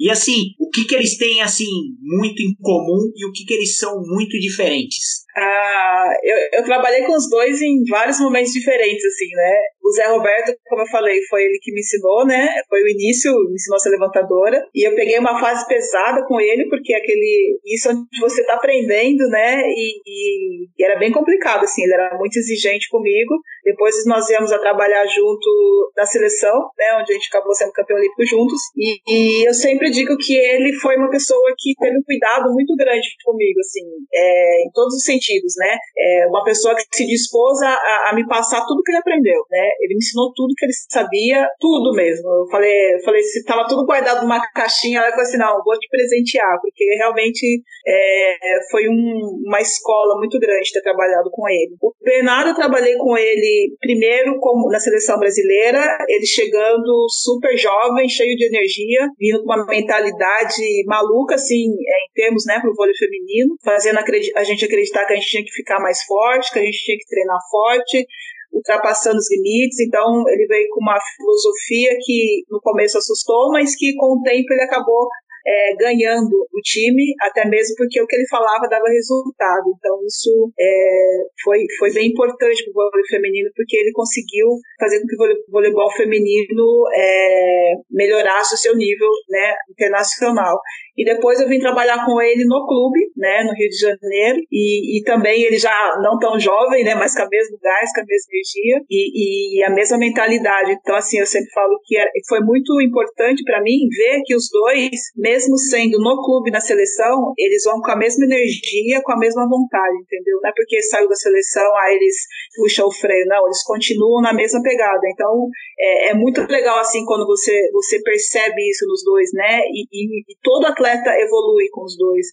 [0.00, 1.68] e assim, o que, que eles têm assim
[2.00, 5.26] muito em comum e o que, que eles são muito diferentes?
[5.36, 9.52] Ah, eu, eu trabalhei com os dois em vários momentos diferentes, assim, né?
[9.82, 12.48] O Zé Roberto, como eu falei, foi ele que me ensinou, né?
[12.68, 14.62] Foi o início, me ensinou a ser levantadora.
[14.74, 17.58] E eu peguei uma fase pesada com ele, porque aquele.
[17.64, 19.62] Isso onde você tá aprendendo, né?
[19.68, 23.34] E, e, e era bem complicado, assim, ele era muito exigente comigo.
[23.64, 26.98] Depois nós íamos a trabalhar junto na seleção, né?
[27.00, 28.60] Onde a gente acabou sendo campeão olímpico juntos.
[28.76, 32.74] E, e eu sempre digo que ele foi uma pessoa que teve um cuidado muito
[32.76, 35.19] grande comigo, assim, é, em todos os sentidos,
[35.56, 35.76] né?
[35.96, 39.68] É uma pessoa que se dispôs a, a, me passar tudo que ele aprendeu, né?
[39.80, 42.28] Ele me ensinou tudo que ele sabia, tudo mesmo.
[42.28, 45.78] Eu falei, eu falei se estava tudo guardado numa caixinha, ela falou assim, não, vou
[45.78, 48.36] te presentear, porque realmente é,
[48.70, 51.76] foi um, uma escola muito grande ter trabalhado com ele.
[51.80, 58.08] O Bernardo, eu trabalhei com ele primeiro como na seleção brasileira, ele chegando super jovem,
[58.08, 62.94] cheio de energia, vindo com uma mentalidade maluca, assim, é, em termos, né, pro vôlei
[62.94, 63.98] feminino, fazendo
[64.36, 66.98] a gente acreditar que a gente tinha que ficar mais forte, que a gente tinha
[66.98, 68.06] que treinar forte,
[68.52, 69.80] ultrapassando os limites.
[69.80, 74.52] Então, ele veio com uma filosofia que no começo assustou, mas que com o tempo
[74.52, 75.08] ele acabou
[75.46, 79.64] é, ganhando o time, até mesmo porque o que ele falava dava resultado.
[79.78, 84.48] Então, isso é, foi, foi bem importante para o vôlei feminino, porque ele conseguiu
[84.78, 90.58] fazer com que o voleibol feminino é, melhorasse o seu nível né, internacional.
[90.96, 94.98] E depois eu vim trabalhar com ele no clube, né, no Rio de Janeiro, e,
[94.98, 95.72] e também ele já
[96.02, 99.64] não tão jovem, né, mas com a mesmo gás, com a mesma energia e, e
[99.64, 100.72] a mesma mentalidade.
[100.72, 101.96] Então, assim, eu sempre falo que
[102.28, 104.90] foi muito importante para mim ver que os dois,
[105.30, 109.48] mesmo sendo no clube, na seleção, eles vão com a mesma energia, com a mesma
[109.48, 110.38] vontade, entendeu?
[110.42, 112.16] Não é porque saiu da seleção, aí eles
[112.56, 115.00] puxam o freio, não, eles continuam na mesma pegada.
[115.12, 119.86] Então, é, é muito legal, assim, quando você, você percebe isso nos dois, né, e,
[119.90, 122.26] e, e todo atleta atleta evolui com os dois.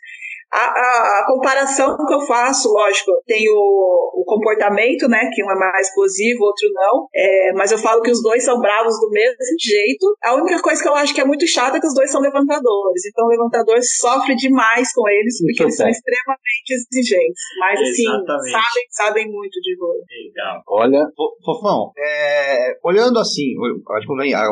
[0.51, 5.29] A, a, a, comparação que eu faço, lógico, tem o, o, comportamento, né?
[5.33, 7.07] Que um é mais explosivo, outro não.
[7.13, 10.15] É, mas eu falo que os dois são bravos do mesmo jeito.
[10.23, 12.21] A única coisa que eu acho que é muito chata é que os dois são
[12.21, 13.05] levantadores.
[13.05, 17.43] Então o levantador sofre demais com eles, porque eles são extremamente exigentes.
[17.59, 20.01] Mas assim, sabem, sabem muito de vôlei.
[20.27, 20.63] Legal.
[20.67, 21.05] Olha,
[21.43, 23.53] Fofão, é, olhando assim,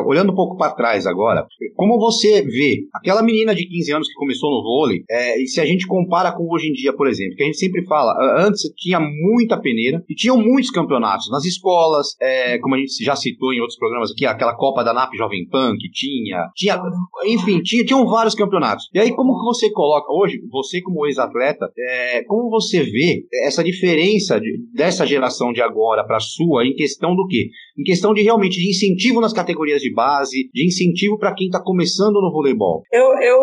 [0.04, 4.14] olhando um pouco para trás agora, como você vê aquela menina de 15 anos que
[4.14, 7.36] começou no vôlei, é, e se a gente compara com hoje em dia, por exemplo,
[7.36, 12.16] que a gente sempre fala, antes tinha muita peneira e tinham muitos campeonatos nas escolas,
[12.20, 15.46] é, como a gente já citou em outros programas aqui, aquela Copa da NAP Jovem
[15.48, 16.80] Pan que tinha, tinha
[17.24, 18.88] enfim, tinha, tinham vários campeonatos.
[18.92, 23.62] E aí, como que você coloca hoje, você como ex-atleta, é, como você vê essa
[23.62, 27.48] diferença de, dessa geração de agora para a sua em questão do quê?
[27.78, 31.62] Em questão de realmente de incentivo nas categorias de base, de incentivo para quem está
[31.62, 32.82] começando no voleibol.
[32.92, 33.40] Eu, eu,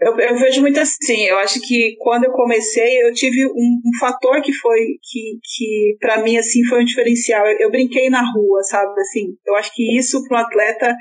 [0.00, 1.24] eu, eu, vejo muito assim.
[1.24, 5.96] Eu acho que quando eu comecei, eu tive um, um fator que foi que, que
[6.00, 7.46] para mim assim foi um diferencial.
[7.46, 8.92] Eu, eu brinquei na rua, sabe?
[9.00, 10.94] Assim, eu acho que isso para um atleta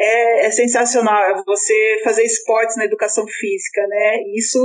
[0.00, 4.22] é, é, sensacional é você fazer esportes na educação física, né?
[4.36, 4.58] Isso,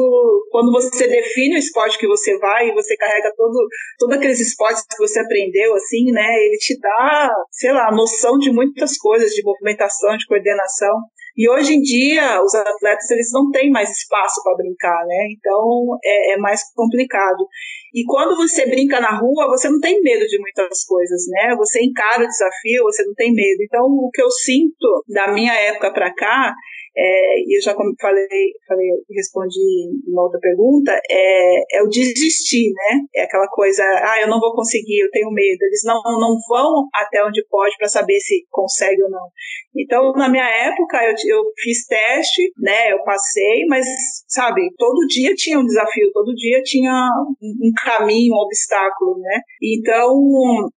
[0.52, 4.86] quando você define o esporte que você vai e você carrega todo, todos aqueles esportes
[4.88, 6.36] que você aprendeu, assim, né?
[6.38, 11.00] Ele te dá, sei lá, noção de muitas coisas, de movimentação, de coordenação.
[11.36, 15.28] E hoje em dia, os atletas, eles não têm mais espaço para brincar, né?
[15.32, 17.48] Então, é, é mais complicado.
[17.93, 21.56] E quando você brinca na rua, você não tem medo de muitas coisas, né?
[21.58, 23.63] Você encara o desafio, você não tem medo.
[23.63, 26.54] Então, o que eu sinto da minha época para cá
[26.96, 28.28] é, e eu já como falei,
[28.68, 33.00] falei, respondi uma outra pergunta, é, é o desistir, né?
[33.16, 35.62] É aquela coisa, ah, eu não vou conseguir, eu tenho medo.
[35.64, 39.28] Eles não, não vão até onde pode para saber se consegue ou não.
[39.76, 42.92] Então, na minha época, eu, eu fiz teste, né?
[42.92, 43.86] Eu passei, mas,
[44.28, 47.10] sabe, todo dia tinha um desafio, todo dia tinha
[47.42, 49.42] um, um caminho, um obstáculo, né?
[49.62, 50.14] Então,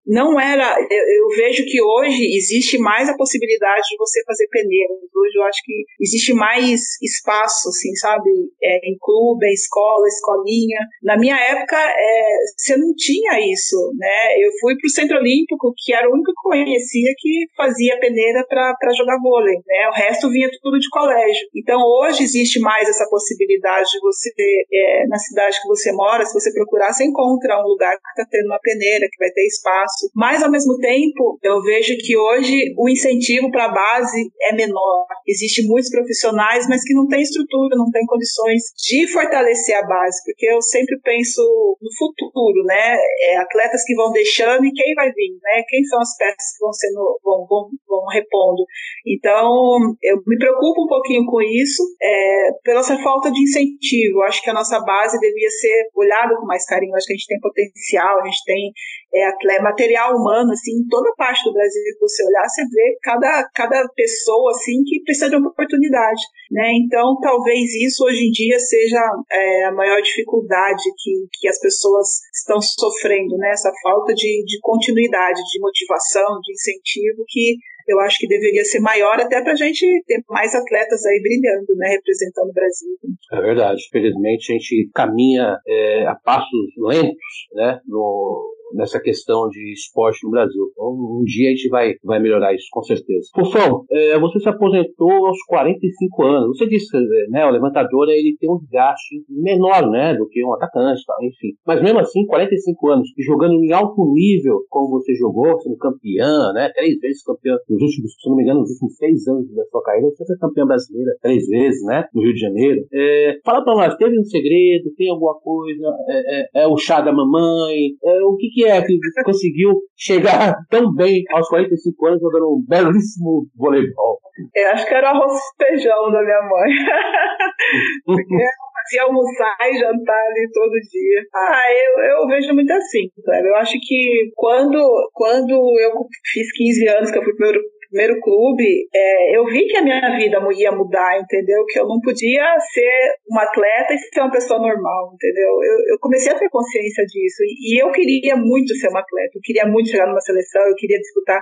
[0.06, 0.76] não era.
[0.80, 4.96] Eu, eu vejo que hoje existe mais a possibilidade de você fazer peneiras.
[5.14, 8.30] Hoje eu acho que existe mais espaço, assim, sabe?
[8.62, 10.78] É, em clube, escola, escolinha.
[11.02, 12.22] Na minha época, é,
[12.56, 14.38] você não tinha isso, né?
[14.38, 18.44] Eu fui para o Centro Olímpico, que era o único que conhecia que fazia peneira
[18.48, 19.88] para jogar vôlei, né?
[19.88, 21.48] O resto vinha tudo de colégio.
[21.54, 24.30] Então, hoje existe mais essa possibilidade de você,
[24.72, 28.30] é, na cidade que você mora, se você procurar, você encontra um lugar que está
[28.30, 30.10] tendo uma peneira, que vai ter espaço.
[30.14, 35.06] Mas, ao mesmo tempo, eu vejo que hoje o incentivo para a base é menor.
[35.26, 40.22] Existe muitos profissionais, mas que não tem estrutura, não tem condições de fortalecer a base,
[40.24, 41.42] porque eu sempre penso
[41.80, 42.96] no futuro, né?
[43.22, 45.62] É, atletas que vão deixando e quem vai vir, né?
[45.68, 48.64] Quem são as peças que vão sendo vão, vão, vão repondo.
[49.06, 54.22] Então, eu me preocupo um pouquinho com isso, é, pela essa falta de incentivo.
[54.22, 56.94] Acho que a nossa base devia ser olhada com mais carinho.
[56.94, 58.72] Acho que a gente tem potencial, a gente tem
[59.14, 63.48] é, material humano, assim, em toda parte do Brasil que você olhar, você vê cada,
[63.54, 66.72] cada pessoa, assim, que precisa de uma oportunidade, né?
[66.74, 72.06] Então, talvez isso hoje em dia seja é, a maior dificuldade que, que as pessoas
[72.34, 73.50] estão sofrendo, né?
[73.50, 77.56] Essa falta de, de continuidade, de motivação, de incentivo que
[77.88, 81.76] eu acho que deveria ser maior até para a gente ter mais atletas aí brilhando,
[81.76, 82.88] né, representando o Brasil.
[83.32, 83.88] É verdade.
[83.90, 90.30] Felizmente a gente caminha é, a passos lentos, né, no, nessa questão de esporte no
[90.30, 90.62] Brasil.
[90.72, 93.28] Então, um dia a gente vai, vai melhorar isso, com certeza.
[93.34, 96.58] Rufão, é, você se aposentou aos 45 anos.
[96.58, 100.54] Você disse que né, o levantador ele tem um desgaste menor né, do que um
[100.54, 101.56] atacante, tá, enfim.
[101.66, 106.70] Mas mesmo assim, 45 anos, jogando em alto nível, como você jogou, sendo campeã, né,
[106.74, 109.82] três vezes campeã nos últimos, se não me engano, nos últimos seis anos da sua
[109.82, 112.86] carreira, você foi campeã brasileira três vezes, né, no Rio de Janeiro.
[112.92, 117.00] É, fala pra nós, teve um segredo, tem alguma coisa, é, é, é o chá
[117.00, 122.20] da mamãe, é, o que que é que conseguiu chegar tão bem aos 45 anos
[122.22, 124.18] jogando um belíssimo voleibol?
[124.54, 126.72] Eu acho que era o arroz e feijão da minha mãe.
[128.04, 131.22] Porque fazia almoçar e jantar ali todo dia.
[131.34, 133.48] Ah, eu, eu vejo muito assim, sabe?
[133.48, 135.92] Eu acho que quando, quando eu
[136.32, 137.60] fiz 15 anos, que eu fui primeiro
[137.96, 141.64] primeiro clube, é, eu vi que a minha vida ia mudar, entendeu?
[141.64, 145.48] Que eu não podia ser uma atleta e ser uma pessoa normal, entendeu?
[145.48, 149.30] Eu, eu comecei a ter consciência disso e, e eu queria muito ser uma atleta,
[149.34, 151.40] eu queria muito chegar numa seleção, eu queria disputar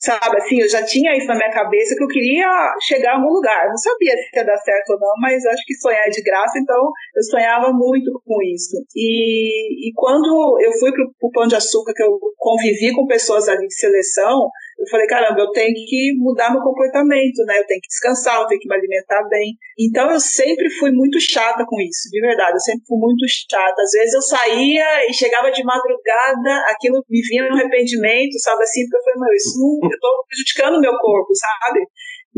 [0.00, 0.36] sabe?
[0.36, 2.46] Assim, eu já tinha isso na minha cabeça que eu queria
[2.86, 3.68] chegar a algum lugar.
[3.68, 6.58] Não sabia se ia dar certo ou não, mas acho que sonhar é de graça,
[6.58, 8.76] então eu sonhava muito com isso.
[8.94, 13.48] E, e quando eu fui pro, pro Pão de Açúcar, que eu convivi com pessoas
[13.48, 17.58] ali de seleção, eu falei, caramba, eu tenho que mudar meu comportamento, né?
[17.58, 19.58] Eu tenho que descansar, eu tenho que me alimentar bem.
[19.76, 22.52] Então eu sempre fui muito chata com isso, de verdade.
[22.54, 23.82] Eu sempre fui muito chata.
[23.82, 28.82] Às vezes eu saía e chegava de madrugada, aquilo me vinha no arrependimento, sabe assim?
[28.84, 31.80] Porque eu falei, meu, isso não, eu tô prejudicando meu corpo, sabe?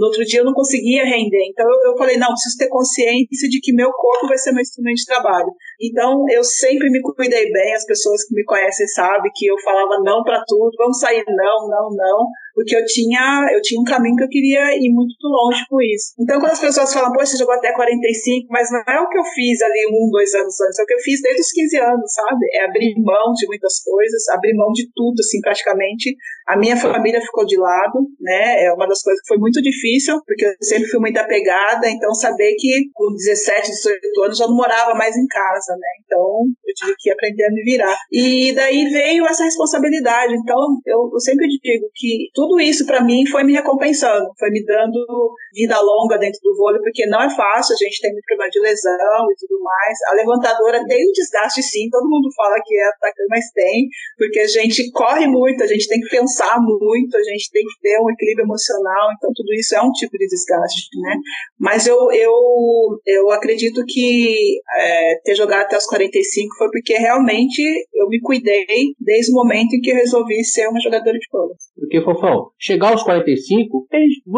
[0.01, 1.45] No outro dia eu não conseguia render.
[1.51, 4.63] Então eu, eu falei, não, preciso ter consciência de que meu corpo vai ser meu
[4.63, 5.53] instrumento de trabalho.
[5.81, 10.03] Então eu sempre me cuidei bem, as pessoas que me conhecem sabem que eu falava
[10.03, 14.17] não para tudo, vamos sair não, não, não porque eu tinha, eu tinha um caminho
[14.17, 16.15] que eu queria ir muito longe com isso.
[16.19, 19.25] Então, quando as pessoas falam, você jogou até 45, mas não é o que eu
[19.25, 22.13] fiz ali um, dois anos antes, é o que eu fiz desde os 15 anos,
[22.13, 22.47] sabe?
[22.53, 26.15] É abrir mão de muitas coisas, abrir mão de tudo, assim, praticamente.
[26.47, 28.65] A minha família ficou de lado, né?
[28.65, 32.13] É uma das coisas que foi muito difícil, porque eu sempre fui muito apegada, então
[32.13, 35.89] saber que com 17, 18 anos já não morava mais em casa, né?
[36.05, 37.97] Então, eu tive que aprender a me virar.
[38.11, 40.35] E daí veio essa responsabilidade.
[40.35, 44.65] Então, eu, eu sempre digo que tudo isso para mim foi me recompensando, foi me
[44.65, 48.51] dando vida longa dentro do vôlei, porque não é fácil, a gente tem muito problema
[48.51, 49.99] de lesão e tudo mais.
[50.11, 54.41] A levantadora tem um desgaste sim, todo mundo fala que é atacante, mas tem, porque
[54.41, 57.99] a gente corre muito, a gente tem que pensar muito, a gente tem que ter
[58.01, 61.17] um equilíbrio emocional, então tudo isso é um tipo de desgaste, né?
[61.59, 67.63] Mas eu, eu, eu acredito que é, ter jogado até os 45 foi porque realmente
[67.95, 68.67] eu me cuidei
[68.99, 71.55] desde o momento em que eu resolvi ser uma jogadora de vôlei.
[71.81, 73.89] Porque, Fofão, chegar aos 45,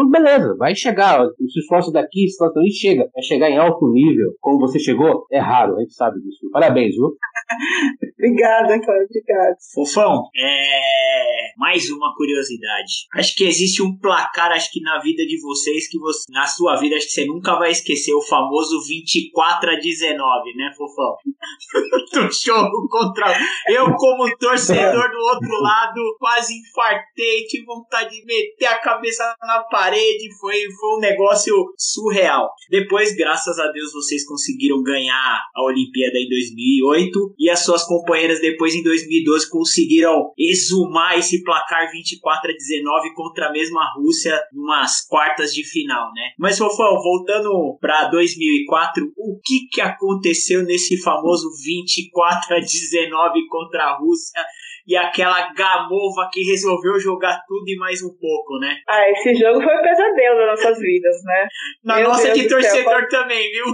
[0.09, 1.25] beleza, vai chegar.
[1.51, 3.09] Se esforça daqui, se esforça dali, chega.
[3.17, 6.49] É chegar em alto nível, como você chegou, é raro, a gente sabe disso.
[6.53, 7.09] Parabéns, viu?
[8.17, 9.57] obrigada, Cláudio, obrigada.
[9.73, 11.51] Fofão, é...
[11.57, 13.07] mais uma curiosidade.
[13.13, 16.77] Acho que existe um placar, acho que na vida de vocês, que você, na sua
[16.77, 21.17] vida, acho que você nunca vai esquecer, o famoso 24 a 19, né, Fofão?
[22.13, 23.33] do jogo contra...
[23.67, 29.63] Eu, como torcedor do outro lado, quase infartei tive vontade de meter a cabeça na
[29.63, 32.49] parede, foi, foi um negócio surreal.
[32.69, 38.39] Depois, graças a Deus, vocês conseguiram ganhar a Olimpíada em 2008 e as suas companheiras
[38.39, 45.01] depois em 2012 conseguiram exumar esse placar 24 a 19 contra a mesma Rússia numas
[45.07, 46.31] quartas de final, né?
[46.37, 53.83] Mas Fofão, voltando para 2004, o que que aconteceu nesse famoso 24 a 19 contra
[53.83, 54.41] a Rússia?
[54.85, 58.75] E aquela gamova que resolveu jogar tudo e mais um pouco, né?
[58.87, 61.47] Ah, esse jogo foi um pesadelo nas nossas vidas, né?
[61.83, 63.65] Na Meu nossa Deus de torcedor também, viu?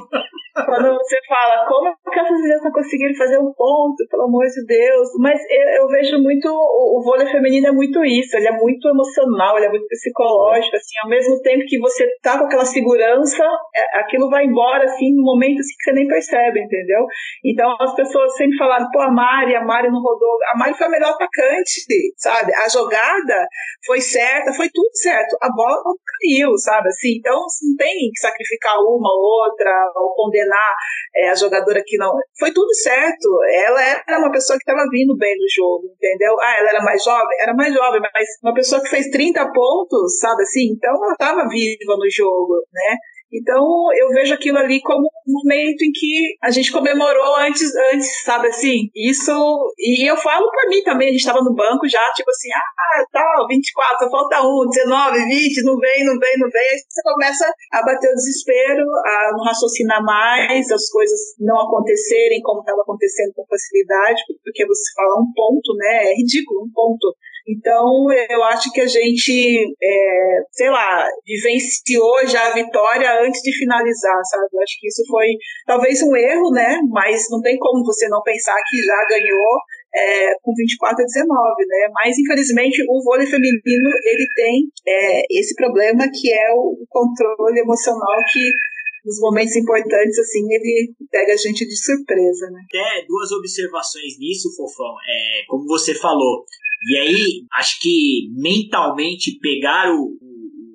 [0.66, 4.66] Quando você fala, como que essas meninas não conseguiram fazer um ponto, pelo amor de
[4.66, 5.10] Deus.
[5.20, 8.88] Mas eu, eu vejo muito, o, o, vôlei feminino é muito isso, ele é muito
[8.88, 13.44] emocional, ele é muito psicológico, assim, ao mesmo tempo que você tá com aquela segurança,
[13.76, 17.06] é, aquilo vai embora, assim, no momento assim, que você nem percebe, entendeu?
[17.46, 20.88] Então as pessoas sempre falaram, pô, a Mari, a Mari não rodou, a Mari foi
[20.88, 21.72] a melhor atacante,
[22.18, 22.54] sabe?
[22.54, 23.48] A jogada
[23.86, 26.90] foi certa, foi tudo certo, a bola não caiu, sabe?
[26.90, 30.74] Assim, então não tem que sacrificar uma ou outra, ou condenar condenar
[31.16, 32.14] é, a jogadora que não.
[32.38, 33.28] Foi tudo certo.
[33.66, 36.36] Ela era uma pessoa que estava vindo bem no jogo, entendeu?
[36.40, 37.38] Ah, ela era mais jovem?
[37.42, 40.74] Era mais jovem, mas uma pessoa que fez 30 pontos, sabe assim?
[40.76, 42.98] Então ela estava viva no jogo, né?
[43.32, 43.64] Então,
[43.96, 48.48] eu vejo aquilo ali como um momento em que a gente comemorou antes, antes sabe
[48.48, 48.90] assim?
[48.96, 49.32] Isso.
[49.78, 53.06] E eu falo pra mim também, a gente tava no banco já, tipo assim, ah,
[53.12, 56.70] tal, 24, só falta um, 19, 20, não vem, não vem, não vem.
[56.70, 62.42] Aí você começa a bater o desespero, a não raciocinar mais, as coisas não acontecerem
[62.42, 66.12] como estava acontecendo com facilidade, porque você fala um ponto, né?
[66.12, 67.14] É ridículo, um ponto.
[67.50, 73.58] Então, eu acho que a gente, é, sei lá, vivenciou já a vitória antes de
[73.58, 74.46] finalizar, sabe?
[74.54, 75.28] Eu acho que isso foi
[75.66, 76.80] talvez um erro, né?
[76.92, 79.58] Mas não tem como você não pensar que já ganhou
[79.96, 81.90] é, com 24 a 19, né?
[81.92, 88.16] Mas infelizmente o vôlei feminino ele tem é, esse problema que é o controle emocional
[88.32, 88.52] que
[89.06, 92.62] nos momentos importantes, assim, ele pega a gente de surpresa, né?
[92.68, 94.94] Até duas observações nisso, Fofão.
[95.08, 96.46] É, como você falou,
[96.88, 100.18] e aí, acho que mentalmente pegar o,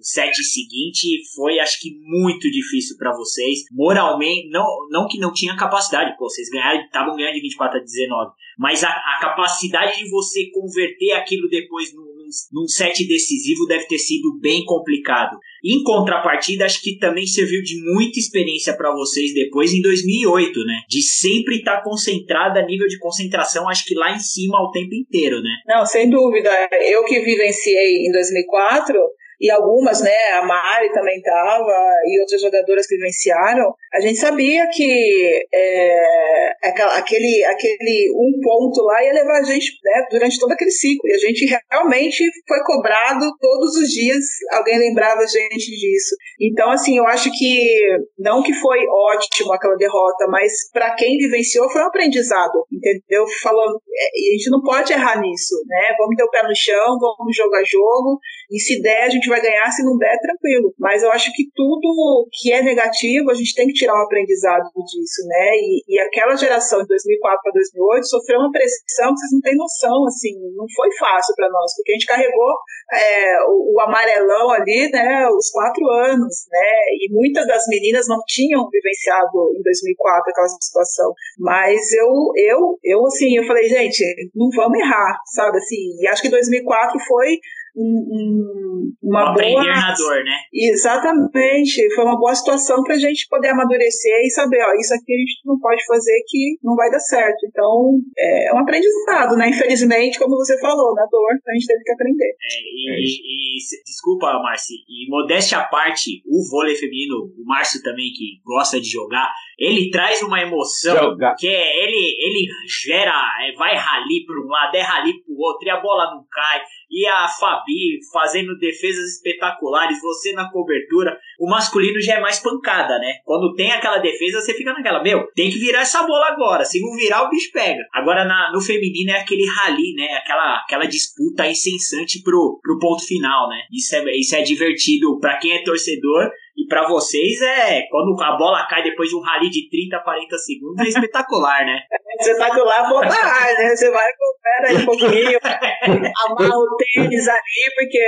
[0.04, 3.60] set seguinte foi, acho que, muito difícil para vocês.
[3.72, 7.82] Moralmente, não, não que não tinha capacidade, pô, vocês ganharam, estavam ganhando de 24 a
[7.82, 12.03] 19, mas a, a capacidade de você converter aquilo depois num,
[12.52, 15.36] num set decisivo deve ter sido bem complicado.
[15.64, 20.80] Em contrapartida, acho que também serviu de muita experiência para vocês depois em 2008, né?
[20.88, 24.94] De sempre estar tá concentrada nível de concentração, acho que lá em cima o tempo
[24.94, 25.50] inteiro, né?
[25.66, 26.50] Não, sem dúvida.
[26.82, 28.98] Eu que vivenciei em 2004,
[29.40, 31.72] e algumas, né, a Mari também estava,
[32.06, 36.52] e outras jogadoras que vivenciaram, a gente sabia que é,
[36.96, 41.14] aquele, aquele um ponto lá ia levar a gente né, durante todo aquele ciclo, e
[41.14, 46.14] a gente realmente foi cobrado todos os dias, alguém lembrava a gente disso.
[46.40, 47.80] Então, assim, eu acho que,
[48.18, 53.24] não que foi ótimo aquela derrota, mas para quem vivenciou foi um aprendizado, entendeu?
[53.42, 55.94] Falando, é, a gente não pode errar nisso, né?
[55.98, 58.18] Vamos ter o pé no chão, vamos jogar jogo,
[58.50, 60.74] e se der, a gente vai ganhar, se não der, tranquilo.
[60.78, 64.64] Mas eu acho que tudo que é negativo, a gente tem que tirar um aprendizado
[64.84, 65.50] disso, né?
[65.56, 69.56] E, e aquela geração de 2004 para 2008 sofreu uma pressão que vocês não têm
[69.56, 72.52] noção, assim, não foi fácil para nós, porque a gente carregou
[72.92, 76.70] é, o, o, amarelão ali, né, os quatro anos, né?
[77.00, 81.12] E muitas das meninas não tinham vivenciado em 2004 aquela situação.
[81.38, 84.04] Mas eu, eu, eu assim, eu falei, gente,
[84.34, 85.58] não vamos errar, sabe?
[85.58, 87.38] Assim, e acho que 2004 foi
[87.76, 89.64] um, uma um boa.
[89.64, 90.36] na dor, né?
[90.52, 91.94] Exatamente.
[91.94, 95.18] Foi uma boa situação para a gente poder amadurecer e saber, ó, isso aqui a
[95.18, 97.46] gente não pode fazer que não vai dar certo.
[97.46, 99.48] Então, é um aprendizado, né?
[99.50, 102.24] Infelizmente, como você falou, na dor, a gente teve que aprender.
[102.24, 107.82] É, e, é e, desculpa, Márcio, e modéstia à parte, o vôlei feminino, o Márcio
[107.82, 111.34] também, que gosta de jogar, ele traz uma emoção Joga.
[111.38, 112.46] que é, ele, ele
[112.84, 116.14] gera, é, vai rali para um lado, é rali para o outro, e a bola
[116.14, 116.60] não cai
[116.94, 121.18] e a Fabi fazendo defesas espetaculares, você na cobertura.
[121.40, 123.14] O masculino já é mais pancada, né?
[123.24, 126.64] Quando tem aquela defesa, você fica naquela, meu, tem que virar essa bola agora.
[126.64, 127.82] Se não virar, o bicho pega.
[127.92, 130.14] Agora na, no feminino é aquele rally, né?
[130.14, 133.62] Aquela, aquela disputa incessante pro, pro ponto final, né?
[133.72, 138.36] Isso é, isso é divertido para quem é torcedor e para vocês é quando a
[138.36, 141.80] bola cai depois de um rally de 30, 40 segundos, é espetacular, né?
[142.18, 143.74] É espetacular voltar, né?
[143.74, 145.38] Você vai com o pé aí um pouquinho,
[146.26, 148.00] amarra o tênis ali, porque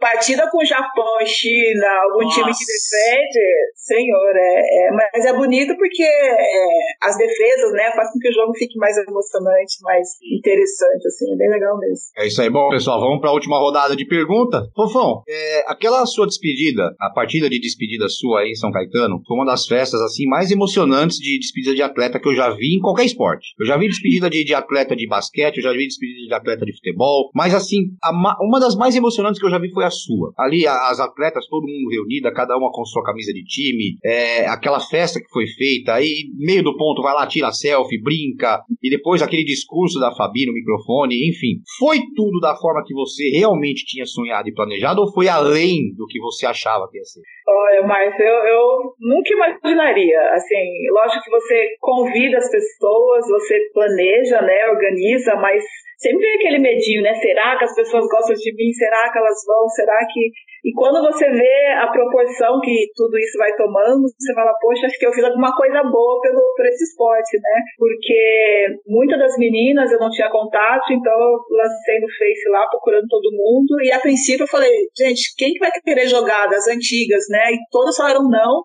[0.00, 2.40] partida com o Japão, China, algum Nossa.
[2.40, 3.40] time que defende,
[3.74, 8.32] senhor, é, é, mas é bonito porque é, as defesas, né, faz com que o
[8.32, 12.04] jogo fique mais emocionante, mais interessante, assim, é bem legal mesmo.
[12.18, 12.50] É isso aí.
[12.50, 14.62] Bom, pessoal, vamos para a última rodada de pergunta.
[14.74, 19.20] Fofão, é, aquela sua despedida, a partida de despedida despedida sua aí em São Caetano
[19.26, 22.76] foi uma das festas assim mais emocionantes de despedida de atleta que eu já vi
[22.76, 23.53] em qualquer esporte.
[23.58, 26.66] Eu já vi despedida de, de atleta de basquete, eu já vi despedida de atleta
[26.66, 29.90] de futebol, mas assim, a, uma das mais emocionantes que eu já vi foi a
[29.90, 30.32] sua.
[30.36, 34.80] Ali as atletas, todo mundo reunida, cada uma com sua camisa de time, é, aquela
[34.80, 39.22] festa que foi feita, aí meio do ponto vai lá, tira selfie, brinca, e depois
[39.22, 41.60] aquele discurso da Fabi no microfone, enfim.
[41.78, 46.06] Foi tudo da forma que você realmente tinha sonhado e planejado ou foi além do
[46.06, 47.22] que você achava que ia ser?
[47.46, 50.20] Olha, Márcio, eu, eu nunca imaginaria.
[50.32, 55.62] Assim, lógico que você convida as pessoas, você planeja, né, organiza, mas
[55.98, 57.14] sempre tem aquele medinho, né?
[57.14, 58.72] Será que as pessoas gostam de mim?
[58.72, 59.68] Será que elas vão?
[59.68, 60.30] Será que.
[60.64, 64.98] E quando você vê a proporção que tudo isso vai tomando, você fala, poxa, acho
[64.98, 67.60] que eu fiz alguma coisa boa pelo, por esse esporte, né?
[67.76, 73.06] Porque muitas das meninas eu não tinha contato, então eu lancei no Face lá procurando
[73.08, 73.76] todo mundo.
[73.82, 77.33] E a princípio eu falei, gente, quem que vai querer jogar das antigas, né?
[77.52, 78.64] E todas falaram não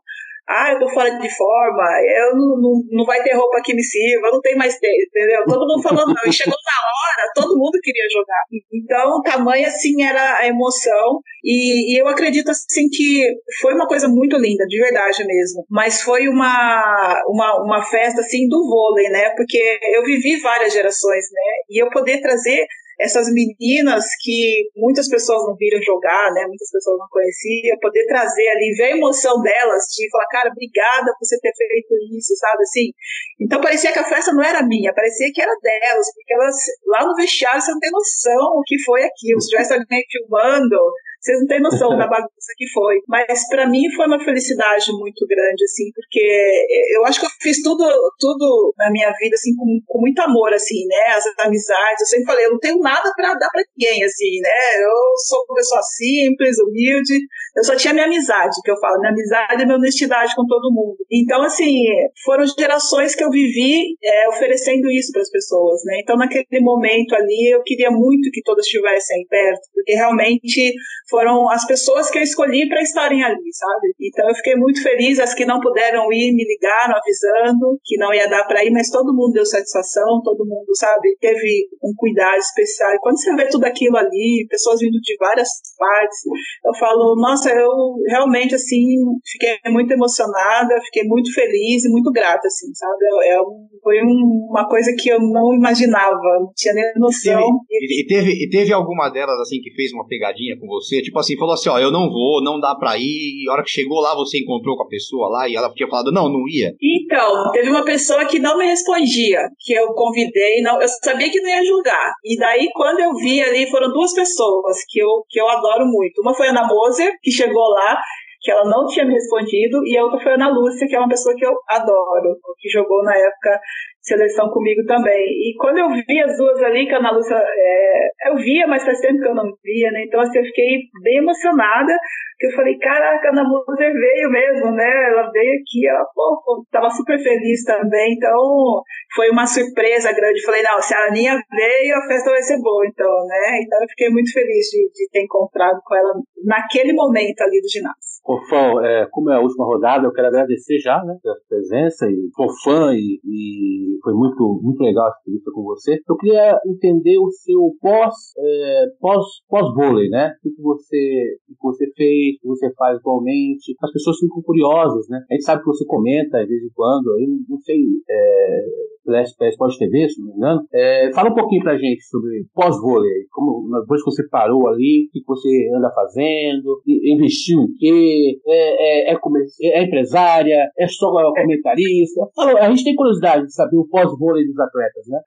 [0.49, 1.83] ah, eu tô fora de forma,
[2.17, 5.43] eu não, não, não vai ter roupa que me sirva, não tem mais tempo, entendeu?
[5.45, 6.25] Todo mundo falando não.
[6.25, 8.43] E chegou na hora, todo mundo queria jogar.
[8.73, 11.21] Então, tamanho assim era a emoção.
[11.43, 15.63] E, e, eu acredito assim que foi uma coisa muito linda, de verdade mesmo.
[15.69, 19.29] Mas foi uma, uma, uma festa assim do vôlei, né?
[19.35, 21.51] Porque eu vivi várias gerações, né?
[21.69, 22.65] E eu poder trazer
[22.99, 26.45] essas meninas que muitas pessoas não viram jogar, né?
[26.45, 31.13] Muitas pessoas não conheciam, poder trazer ali, ver a emoção delas, de falar, cara, obrigada
[31.17, 32.63] por você ter feito isso, sabe?
[32.63, 32.91] Assim.
[33.39, 36.55] Então parecia que a festa não era minha, parecia que era delas, porque elas
[36.87, 39.39] lá no vestiário você não tem noção o que foi aquilo.
[39.39, 40.77] Se tivesse alguém filmando,
[41.19, 42.99] vocês não têm noção da bagunça que foi.
[43.07, 46.65] Mas para mim foi uma felicidade muito grande, assim, porque
[46.95, 47.85] eu acho que eu fiz tudo,
[48.19, 51.13] tudo na minha vida, assim, com, com muito amor, assim, né?
[51.15, 52.01] As amizades.
[52.01, 54.81] Eu sempre falei, eu não tenho nada para dar para ninguém, assim, né?
[54.81, 54.93] Eu
[55.27, 57.19] sou uma pessoa simples, humilde.
[57.57, 60.73] Eu só tinha minha amizade, que eu falo, minha amizade e minha honestidade com todo
[60.73, 60.97] mundo.
[61.11, 61.83] Então, assim,
[62.23, 65.99] foram gerações que eu vivi é, oferecendo isso para as pessoas, né?
[66.01, 70.73] Então, naquele momento ali, eu queria muito que todas estivessem perto, porque realmente
[71.09, 73.93] foram as pessoas que eu escolhi para estarem ali, sabe?
[73.99, 78.13] Então eu fiquei muito feliz, as que não puderam ir me ligaram avisando que não
[78.13, 82.37] ia dar para ir, mas todo mundo deu satisfação, todo mundo, sabe, teve um cuidado
[82.37, 82.93] especial.
[82.93, 86.19] E quando você vê tudo aquilo ali, pessoas vindo de várias partes,
[86.65, 87.71] eu falo, nossa, eu
[88.07, 88.85] realmente assim
[89.25, 93.05] fiquei muito emocionada, fiquei muito feliz e muito grata, assim, sabe?
[93.23, 93.39] É, é
[93.81, 97.41] foi uma coisa que eu não imaginava, não tinha nem noção.
[97.71, 100.98] E, teve, e teve alguma delas assim que fez uma pegadinha com você?
[101.01, 103.43] Tipo assim, falou assim, ó, eu não vou, não dá pra ir.
[103.43, 105.89] E a hora que chegou lá, você encontrou com a pessoa lá e ela tinha
[105.89, 106.73] falado, não, não ia.
[106.81, 111.41] Então, teve uma pessoa que não me respondia, que eu convidei, não, eu sabia que
[111.41, 112.13] não ia julgar.
[112.23, 116.21] E daí, quando eu vi ali, foram duas pessoas que eu, que eu adoro muito.
[116.21, 117.99] Uma foi a Ana Moser, que chegou lá,
[118.41, 120.99] que ela não tinha me respondido, e a outra foi a Ana Lúcia, que é
[120.99, 123.59] uma pessoa que eu adoro, que jogou na época
[124.01, 125.25] seleção comigo também.
[125.25, 128.83] E quando eu vi as duas ali, que a Ana Lúcia, é, eu via, mas
[128.83, 130.03] faz tempo que eu não via, né?
[130.05, 131.93] Então, assim, eu fiquei bem emocionada,
[132.39, 134.89] que eu falei, caraca, a Ana Lúcia veio mesmo, né?
[135.11, 138.81] Ela veio aqui, ela, pô, tava super feliz também, então
[139.15, 140.45] foi uma surpresa grande.
[140.45, 143.59] Falei, não, se a Aninha veio, a festa vai ser boa, então, né?
[143.61, 146.13] Então eu fiquei muito feliz de, de ter encontrado com ela
[146.45, 148.19] naquele momento ali do ginásio.
[148.25, 152.05] Ô, Fão, é, como é a última rodada, eu quero agradecer já, né, pela presença,
[152.07, 155.99] e sou fã e, e foi muito, muito legal essa entrevista com você.
[156.07, 160.33] Eu queria entender o seu pós, é, pós, pós-vôlei, né?
[160.45, 163.75] O que você, o que você fez, o que você faz atualmente.
[163.81, 165.19] As pessoas ficam curiosas, né?
[165.29, 168.65] A gente sabe que você comenta de vez em quando, aí, não sei, é,
[169.09, 170.61] pela SPS Sport TV, se não me engano.
[170.71, 175.11] É, fala um pouquinho pra gente sobre pós-vôlei, como depois que você parou ali, o
[175.11, 179.19] que você anda fazendo, investiu em quê, é, é, é,
[179.63, 182.21] é empresária, é só comentarista.
[182.35, 185.19] Fala, a gente tem curiosidade de saber o pós-vôlei dos atletas, né?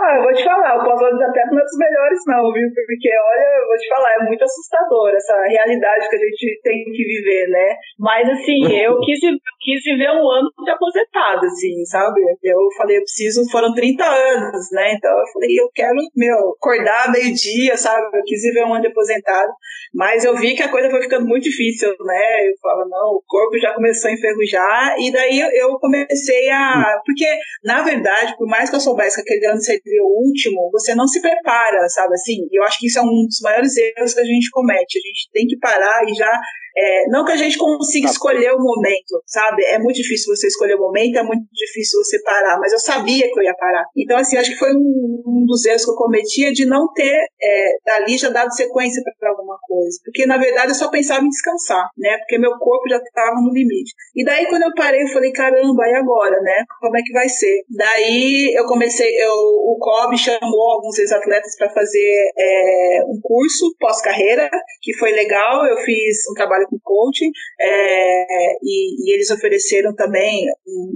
[0.00, 2.66] Ah, eu vou te falar, o até não é dos melhores não, viu?
[2.72, 6.84] Porque, olha, eu vou te falar, é muito assustador essa realidade que a gente tem
[6.84, 7.76] que viver, né?
[7.98, 12.22] Mas, assim, eu quis, eu quis viver um ano de aposentado, assim, sabe?
[12.42, 14.94] Eu falei, eu preciso, foram 30 anos, né?
[14.94, 18.16] Então, eu falei, eu quero, meu, acordar meio-dia, sabe?
[18.16, 19.52] Eu quis viver um ano de aposentado,
[19.92, 22.48] mas eu vi que a coisa foi ficando muito difícil, né?
[22.48, 26.98] Eu falo, não, o corpo já começou a enferrujar, e daí eu comecei a...
[27.04, 27.26] Porque,
[27.62, 29.60] na verdade, por mais que eu soubesse que aquele ano
[30.00, 32.46] o último, você não se prepara, sabe assim?
[32.50, 34.98] E eu acho que isso é um dos maiores erros que a gente comete.
[34.98, 36.30] A gente tem que parar e já
[36.76, 38.12] é, não que a gente consiga tá.
[38.12, 39.64] escolher o momento, sabe?
[39.64, 43.30] É muito difícil você escolher o momento, é muito difícil você parar, mas eu sabia
[43.30, 43.84] que eu ia parar.
[43.96, 47.18] Então, assim, acho que foi um, um dos erros que eu cometia de não ter
[47.42, 49.98] é, dali já dado sequência para alguma coisa.
[50.04, 52.16] Porque, na verdade, eu só pensava em descansar, né?
[52.18, 53.92] Porque meu corpo já estava no limite.
[54.14, 56.64] E daí, quando eu parei, eu falei, caramba, e agora, né?
[56.80, 57.64] Como é que vai ser?
[57.68, 64.48] Daí, eu comecei, eu, o COB chamou alguns ex-atletas para fazer é, um curso pós-carreira,
[64.80, 65.66] que foi legal.
[65.66, 68.24] Eu fiz um trabalho com coaching, é,
[68.62, 70.44] e, e, eles ofereceram também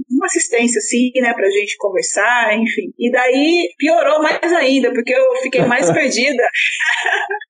[0.09, 2.93] uma assistência, assim, né, pra gente conversar, enfim.
[2.97, 6.43] E daí piorou mais ainda, porque eu fiquei mais perdida.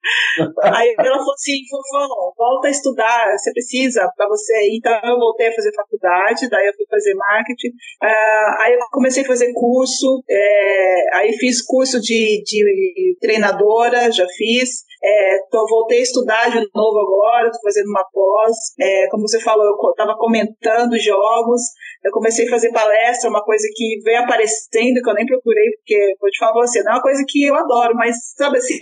[0.64, 2.08] Aí ela falou assim, Fofão,
[2.38, 4.54] volta a estudar, você precisa para você.
[4.74, 7.70] Então eu voltei a fazer faculdade, daí eu fui fazer marketing.
[7.70, 14.26] Uh, aí eu comecei a fazer curso, é, aí fiz curso de, de treinadora, já
[14.38, 14.84] fiz.
[15.06, 18.56] É, tô, voltei a estudar de novo agora, estou fazendo uma pós.
[18.80, 21.62] É, como você falou, eu estava comentando jogos,
[22.04, 26.16] eu comecei a fazer palestra, uma coisa que veio aparecendo, que eu nem procurei, porque,
[26.20, 28.78] vou te falar você, não é uma coisa que eu adoro, mas, sabe assim,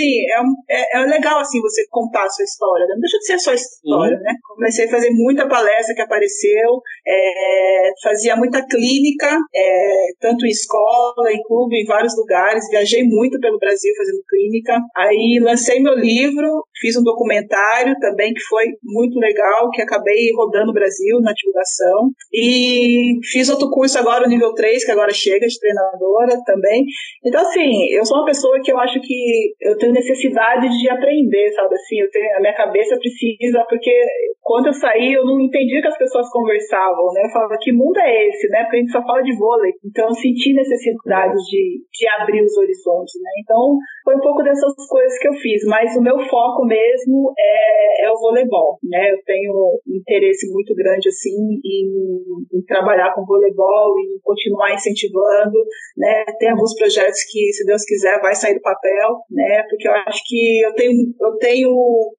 [0.69, 2.93] é, é, é legal, assim, você contar a sua história, né?
[2.93, 4.23] não deixa de ser a sua história, uhum.
[4.23, 4.33] né?
[4.55, 11.31] Comecei a fazer muita palestra que apareceu, é, fazia muita clínica, é, tanto em escola,
[11.31, 16.12] em clube, em vários lugares, viajei muito pelo Brasil fazendo clínica, aí lancei meu livro,
[16.13, 21.33] livro, fiz um documentário também que foi muito legal, que acabei rodando o Brasil na
[21.33, 22.11] divulgação.
[22.31, 26.85] E fiz outro curso agora, o nível 3, que agora chega de treinadora também.
[27.25, 31.51] Então, assim, eu sou uma pessoa que eu acho que eu tenho necessidade de aprender,
[31.53, 31.73] sabe?
[31.75, 33.93] Assim, eu tenho, a minha cabeça precisa, porque
[34.41, 37.21] quando eu saí, eu não entendi que as pessoas conversavam, né?
[37.25, 38.63] Eu falava, que mundo é esse, né?
[38.63, 39.71] Porque a gente só fala de vôlei.
[39.85, 43.29] Então, eu senti necessidade de, de abrir os horizontes, né?
[43.41, 48.05] Então, foi um pouco dessas coisas que eu fiz, mas o meu foco mesmo é,
[48.05, 49.11] é o voleibol, né?
[49.11, 49.53] Eu tenho
[49.87, 51.31] um interesse muito grande, assim,
[51.63, 55.57] em, em trabalhar com voleibol e continuar incentivando,
[55.97, 56.25] né?
[56.39, 59.63] Tem alguns projetos que, se Deus quiser, vai sair do papel, né?
[59.69, 60.91] Porque eu acho que eu tenho,
[61.21, 61.69] eu tenho,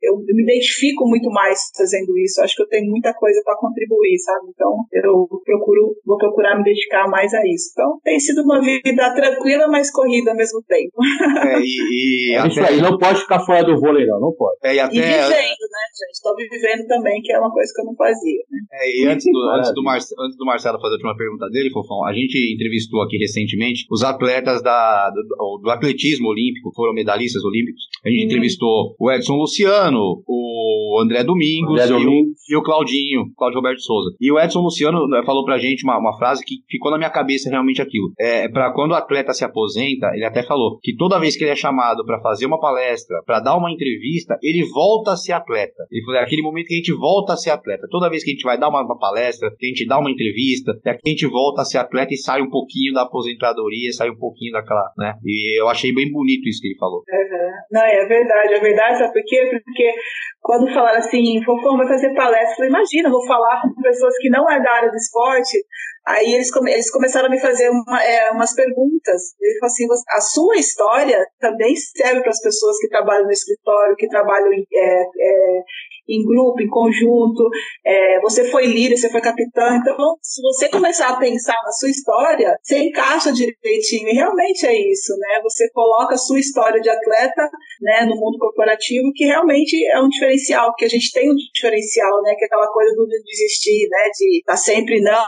[0.02, 2.40] eu me identifico muito mais fazendo isso.
[2.40, 4.46] Eu acho que eu tenho muita coisa para contribuir, sabe?
[4.54, 7.70] Então, eu procuro, vou procurar me dedicar mais a isso.
[7.72, 10.92] Então, tem sido uma vida tranquila, mas corrida ao mesmo tempo.
[11.44, 14.56] É, e, e é isso aí, não pode ficar fora do vôlei, não, não pode.
[14.64, 14.94] É, e, até...
[14.94, 16.12] e vivendo, né, gente?
[16.12, 18.42] Estou vivendo também, que é uma coisa que eu não fazia.
[18.50, 18.58] Né?
[18.72, 19.96] É, e antes do, antes, do Mar...
[19.96, 24.02] antes do Marcelo fazer a última pergunta dele, Fofão, a gente entrevistou aqui recentemente os
[24.02, 27.82] atletas da, do, do atletismo olímpico, foram medalhistas olímpicos.
[28.04, 28.26] A gente hum.
[28.26, 33.80] entrevistou o Edson Luciano, o André Domingos, André e, o, e, o, Claudinho, Claudio Roberto
[33.80, 34.14] Souza.
[34.20, 37.10] E o Edson Luciano né, falou pra gente uma, uma frase que ficou na minha
[37.10, 38.12] cabeça realmente aquilo.
[38.18, 41.52] É, pra quando o atleta se aposenta, ele até falou que toda vez que ele
[41.52, 45.86] é chamado para fazer uma palestra, para dar uma entrevista, ele volta a ser atleta.
[45.90, 47.88] Ele falou, é aquele momento que a gente volta a ser atleta.
[47.90, 50.10] Toda vez que a gente vai dar uma, uma palestra, que a gente dá uma
[50.10, 53.92] entrevista, é que a gente volta a ser atleta e sai um pouquinho da aposentadoria,
[53.92, 55.14] sai um pouquinho daquela, né?
[55.24, 57.02] E eu achei bem bonito isso que ele falou.
[57.08, 57.50] Uhum.
[57.72, 59.60] Não, é verdade, é verdade, sabe por quê?
[59.64, 59.92] Porque
[60.44, 64.62] quando falaram assim, vai fazer palestra, falei, imagina, vou falar com pessoas que não é
[64.62, 65.56] da área do esporte,
[66.06, 69.22] Aí eles, come, eles começaram a me fazer uma, é, umas perguntas.
[69.40, 73.96] Ele falou assim: a sua história também serve para as pessoas que trabalham no escritório,
[73.96, 75.62] que trabalham é, é,
[76.08, 77.48] em grupo, em conjunto.
[77.84, 79.76] É, você foi líder, você foi capitão.
[79.76, 84.08] Então, se você começar a pensar na sua história, você encaixa direitinho.
[84.08, 85.40] E realmente é isso, né?
[85.42, 87.48] Você coloca a sua história de atleta
[87.80, 92.22] né, no mundo corporativo, que realmente é um diferencial, que a gente tem um diferencial,
[92.22, 92.34] né?
[92.36, 94.10] Que é aquela coisa do desistir, né?
[94.18, 95.24] De estar tá sempre não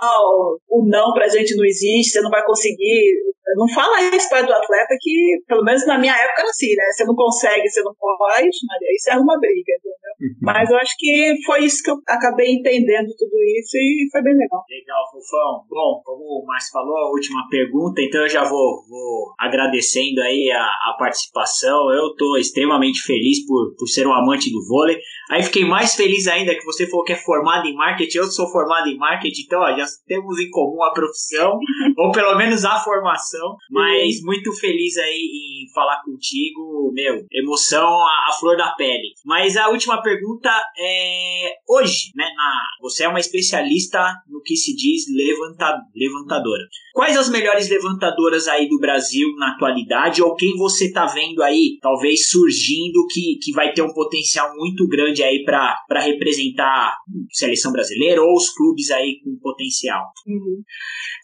[0.68, 3.14] o não pra gente não existe, você não vai conseguir.
[3.56, 6.84] Não fala isso para do atleta que, pelo menos na minha época era assim, né?
[6.92, 9.96] Você não consegue, você não pode, Maria, isso é uma briga, entendeu?
[10.20, 10.34] Uhum.
[10.66, 14.34] Mas eu acho que foi isso que eu acabei entendendo tudo isso e foi bem
[14.34, 14.64] legal.
[14.68, 15.62] Legal, Fofão.
[15.70, 20.50] Bom, como o Márcio falou, a última pergunta, então eu já vou, vou agradecendo aí
[20.50, 21.90] a, a participação.
[21.92, 24.98] Eu tô extremamente feliz por, por ser um amante do vôlei.
[25.30, 28.50] Aí fiquei mais feliz ainda que você falou que é formado em marketing, eu sou
[28.50, 31.58] formado em marketing, então ó, já temos em comum a profissão,
[31.98, 38.28] ou pelo menos a formação, mas muito feliz aí em falar contigo, meu, emoção à,
[38.38, 39.14] flor da pele.
[39.24, 43.98] Mas a última pergunta é, hoje, né, na, você é uma especialista
[44.28, 46.62] no que se diz levanta, levantadora.
[46.94, 51.78] Quais as melhores levantadoras aí do Brasil na atualidade, ou quem você tá vendo aí,
[51.80, 56.96] talvez surgindo, que, que vai ter um potencial muito grande aí para representar a
[57.30, 60.04] seleção brasileira ou os clubes aí com potencial?
[60.26, 60.62] Uhum.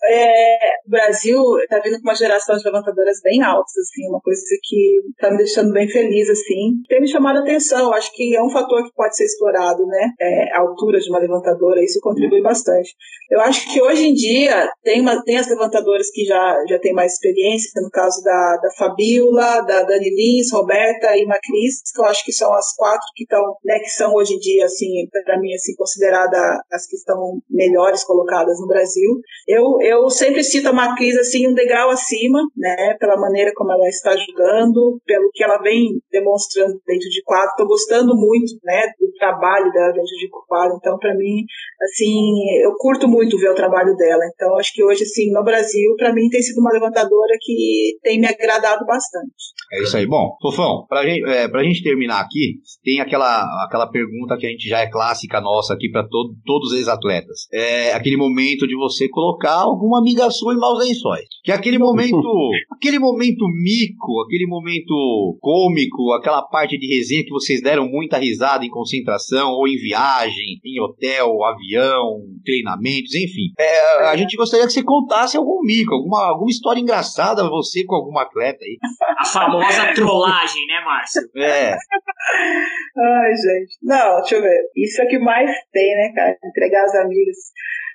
[0.04, 4.40] É, o Brasil está vindo com uma geração de levantadoras bem altas, assim, uma coisa
[4.62, 6.82] que está me deixando bem feliz, assim.
[6.88, 10.10] Tem me chamado a atenção, acho que é um fator que pode ser explorado, né?
[10.20, 12.94] É, a altura de uma levantadora, isso contribui bastante.
[13.30, 16.92] Eu acho que hoje em dia tem, uma, tem as levantadoras que já, já têm
[16.92, 22.04] mais experiência, no caso da, da Fabiola, da Dani Lins, Roberta e Macris, que eu
[22.06, 25.38] acho que são as quatro que estão, né, que são hoje em dia, assim, para
[25.38, 29.10] mim, assim, consideradas as que estão melhores colocadas no Brasil.
[29.46, 33.88] Eu, eu sempre cito a Macris assim um degrau acima, né, pela maneira como ela
[33.88, 37.50] está jogando, pelo que ela vem demonstrando dentro de quadro.
[37.50, 40.76] Estou gostando muito, né, do trabalho dela dentro de quadro.
[40.76, 41.44] Então, para mim,
[41.82, 44.22] assim, eu curto muito ver o trabalho dela.
[44.34, 48.20] Então, acho que hoje, assim, no Brasil, para mim tem sido uma levantadora que tem
[48.20, 49.32] me agradado bastante.
[49.72, 50.06] É isso aí.
[50.06, 54.68] Bom, Fofão, para gente, é, gente terminar aqui, tem aquela, aquela pergunta que a gente
[54.68, 57.46] já é clássica nossa aqui para todo, todos os atletas.
[57.52, 61.26] É aquele momento de você colocar alguma amiga sua em maus lençóis.
[61.42, 62.16] Que é aquele momento,
[62.70, 68.64] aquele momento mico, aquele momento cômico, aquela parte de resenha que vocês deram muita risada
[68.64, 73.52] em concentração ou em viagem, em hotel, avião, treinamentos, enfim.
[73.58, 77.96] É, a gente gostaria que você contasse algum mico, alguma, alguma história engraçada você com
[77.96, 78.78] algum atleta aí.
[79.18, 81.22] A famosa trollagem, né, Márcio?
[81.36, 81.72] É.
[82.96, 83.78] Ai, gente.
[83.82, 84.60] Não, deixa eu ver.
[84.76, 86.38] Isso é o que mais tem, né, cara?
[86.44, 87.36] Entregar os amigos.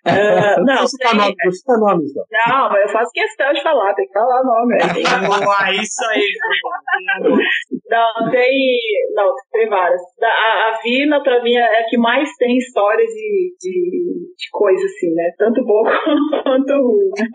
[0.06, 1.18] Uh, não, você tem...
[1.18, 2.24] nome, você tá nome, então.
[2.32, 4.76] Não, mas eu faço questão de falar, tem que falar nome.
[4.76, 5.28] Né?
[5.28, 6.28] Boa, isso aí.
[7.90, 8.80] não, tem.
[9.14, 10.02] Não, tem várias.
[10.22, 14.86] A, a Vina, pra mim, é a que mais tem história de, de, de coisa,
[14.86, 15.32] assim, né?
[15.38, 15.84] Tanto bom
[16.44, 17.10] quanto ruim.
[17.18, 17.28] Né?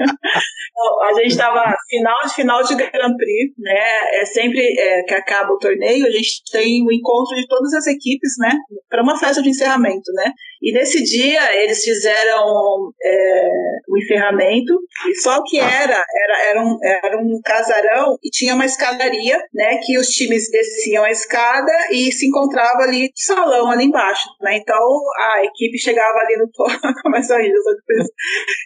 [1.03, 3.81] a gente tava final de final de Grand Prix, né?
[4.21, 7.87] É sempre é, que acaba o torneio, a gente tem o encontro de todas as
[7.87, 8.53] equipes, né?
[8.89, 10.33] Para uma festa de encerramento, né?
[10.63, 13.49] E nesse dia eles fizeram é,
[13.89, 14.73] o encerramento,
[15.09, 19.79] e só que era, era, era, um, era um casarão e tinha uma escadaria, né?
[19.85, 24.57] Que os times desciam a escada e se encontrava ali salão ali embaixo, né?
[24.57, 24.79] Então
[25.19, 26.71] a equipe chegava ali no topo,
[27.03, 27.53] começa a rir,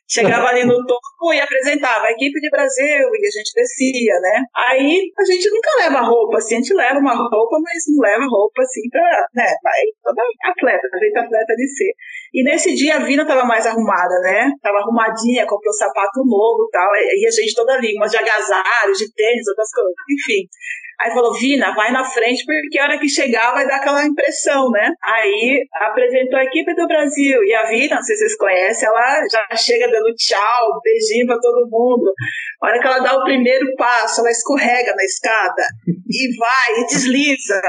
[0.09, 4.43] chegava ali no topo e apresentava a equipe de Brasil e a gente descia, né?
[4.55, 8.27] Aí a gente nunca leva roupa, assim, a gente leva uma roupa, mas não leva
[8.29, 9.47] roupa assim pra, né?
[9.63, 11.95] Vai toda atleta, a gente atleta de ser.
[12.35, 14.51] E nesse dia a Vina estava mais arrumada, né?
[14.63, 16.89] Tava arrumadinha, comprou sapato novo tal.
[16.95, 19.95] E a gente toda ali, umas de agasalho, de tênis, outras coisas.
[20.11, 20.49] Enfim.
[21.01, 24.71] Aí falou, Vina, vai na frente, porque a hora que chegar vai dar aquela impressão,
[24.71, 24.91] né?
[25.03, 27.43] Aí apresentou a equipe do Brasil.
[27.45, 31.39] E a Vina, não sei se vocês conhecem, ela já chega dando tchau, beijinho pra
[31.39, 32.13] todo mundo.
[32.63, 36.87] A hora que ela dá o primeiro passo, ela escorrega na escada e vai, e
[36.87, 37.61] desliza.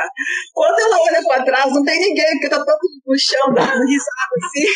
[0.54, 4.34] Quando ela olha para trás, não tem ninguém, porque tá todo no chão, dando risada
[4.46, 4.68] assim.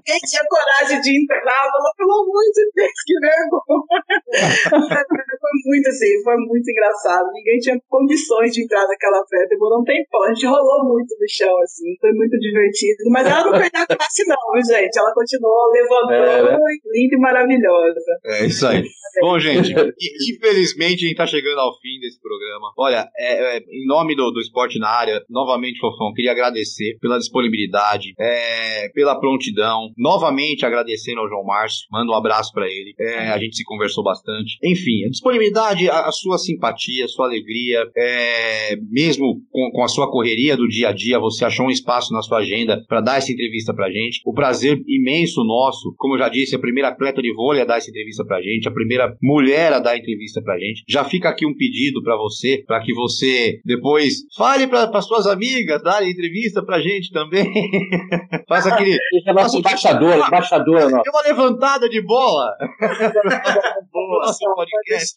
[0.04, 3.86] Quem tinha coragem de entrar, falou, pelo amor de Deus, que vergonha.
[5.40, 6.85] foi muito assim, foi muito engraçado.
[7.32, 9.48] Ninguém tinha condições de entrar naquela festa.
[9.48, 10.22] Demorou um tempão.
[10.24, 11.96] A gente rolou muito no chão, assim.
[12.00, 13.10] Foi muito divertido.
[13.10, 14.98] Mas ela não perdeu a classe, não, gente.
[14.98, 16.58] Ela continuou levantando, é, né?
[16.92, 18.00] linda e maravilhosa.
[18.24, 18.84] É isso aí.
[19.20, 19.72] Bom, gente,
[20.34, 22.72] infelizmente a gente tá chegando ao fim desse programa.
[22.76, 27.18] Olha, é, é, em nome do, do esporte na área, novamente, Fofão, queria agradecer pela
[27.18, 29.90] disponibilidade, é, pela prontidão.
[29.96, 31.86] Novamente agradecendo ao João Márcio.
[31.90, 32.94] Manda um abraço para ele.
[32.98, 34.58] É, a gente se conversou bastante.
[34.62, 36.75] Enfim, a disponibilidade, a, a sua simpatia,
[37.08, 41.66] sua alegria, é, mesmo com, com, a sua correria do dia a dia, você achou
[41.66, 44.20] um espaço na sua agenda para dar essa entrevista pra gente.
[44.24, 47.78] O prazer imenso nosso, como eu já disse, a primeira atleta de vôlei a dar
[47.78, 50.82] essa entrevista pra gente, a primeira mulher a dar entrevista pra gente.
[50.88, 55.82] Já fica aqui um pedido para você, para que você depois fale para suas amigas
[55.82, 57.46] darem entrevista pra gente também.
[58.48, 58.96] Faça aquele.
[59.12, 61.10] Deixa nossa embaixadora, embaixadora nossa.
[61.10, 62.46] uma levantada de bola.
[63.92, 65.14] Boa, podcast.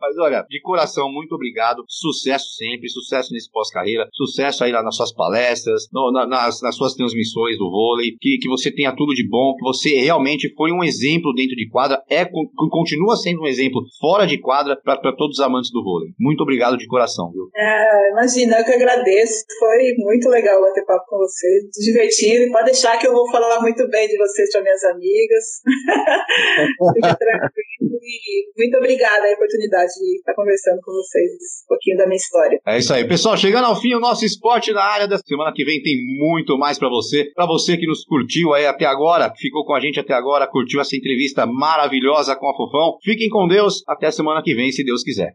[0.00, 1.84] Mas olha, de coração, muito obrigado.
[1.88, 6.94] Sucesso sempre, sucesso nesse pós-carreira, sucesso aí nas suas palestras, no, na, nas, nas suas
[6.94, 10.84] transmissões do vôlei, que, que você tenha tudo de bom, que você realmente foi um
[10.84, 12.24] exemplo dentro de quadra, é
[12.70, 16.10] continua sendo um exemplo fora de quadra para todos os amantes do vôlei.
[16.18, 17.50] Muito obrigado de coração, viu?
[17.56, 19.44] É, imagina, eu que agradeço.
[19.58, 21.48] Foi muito legal bater papo com você,
[21.82, 22.52] divertido.
[22.52, 25.44] Pode deixar que eu vou falar muito bem de vocês para minhas amigas.
[26.94, 27.98] Fica tranquilo.
[28.02, 31.30] E muito obrigada a oportunidade de estar conversando com vocês
[31.64, 32.60] um pouquinho da minha história.
[32.66, 33.06] É isso aí.
[33.06, 36.58] Pessoal, chegando ao fim o nosso esporte na área da semana que vem tem muito
[36.58, 37.30] mais para você.
[37.34, 40.80] Para você que nos curtiu aí até agora, ficou com a gente até agora, curtiu
[40.80, 42.96] essa entrevista maravilhosa com a Fofão.
[43.02, 43.82] Fiquem com Deus.
[43.88, 45.34] Até semana que vem, se Deus quiser.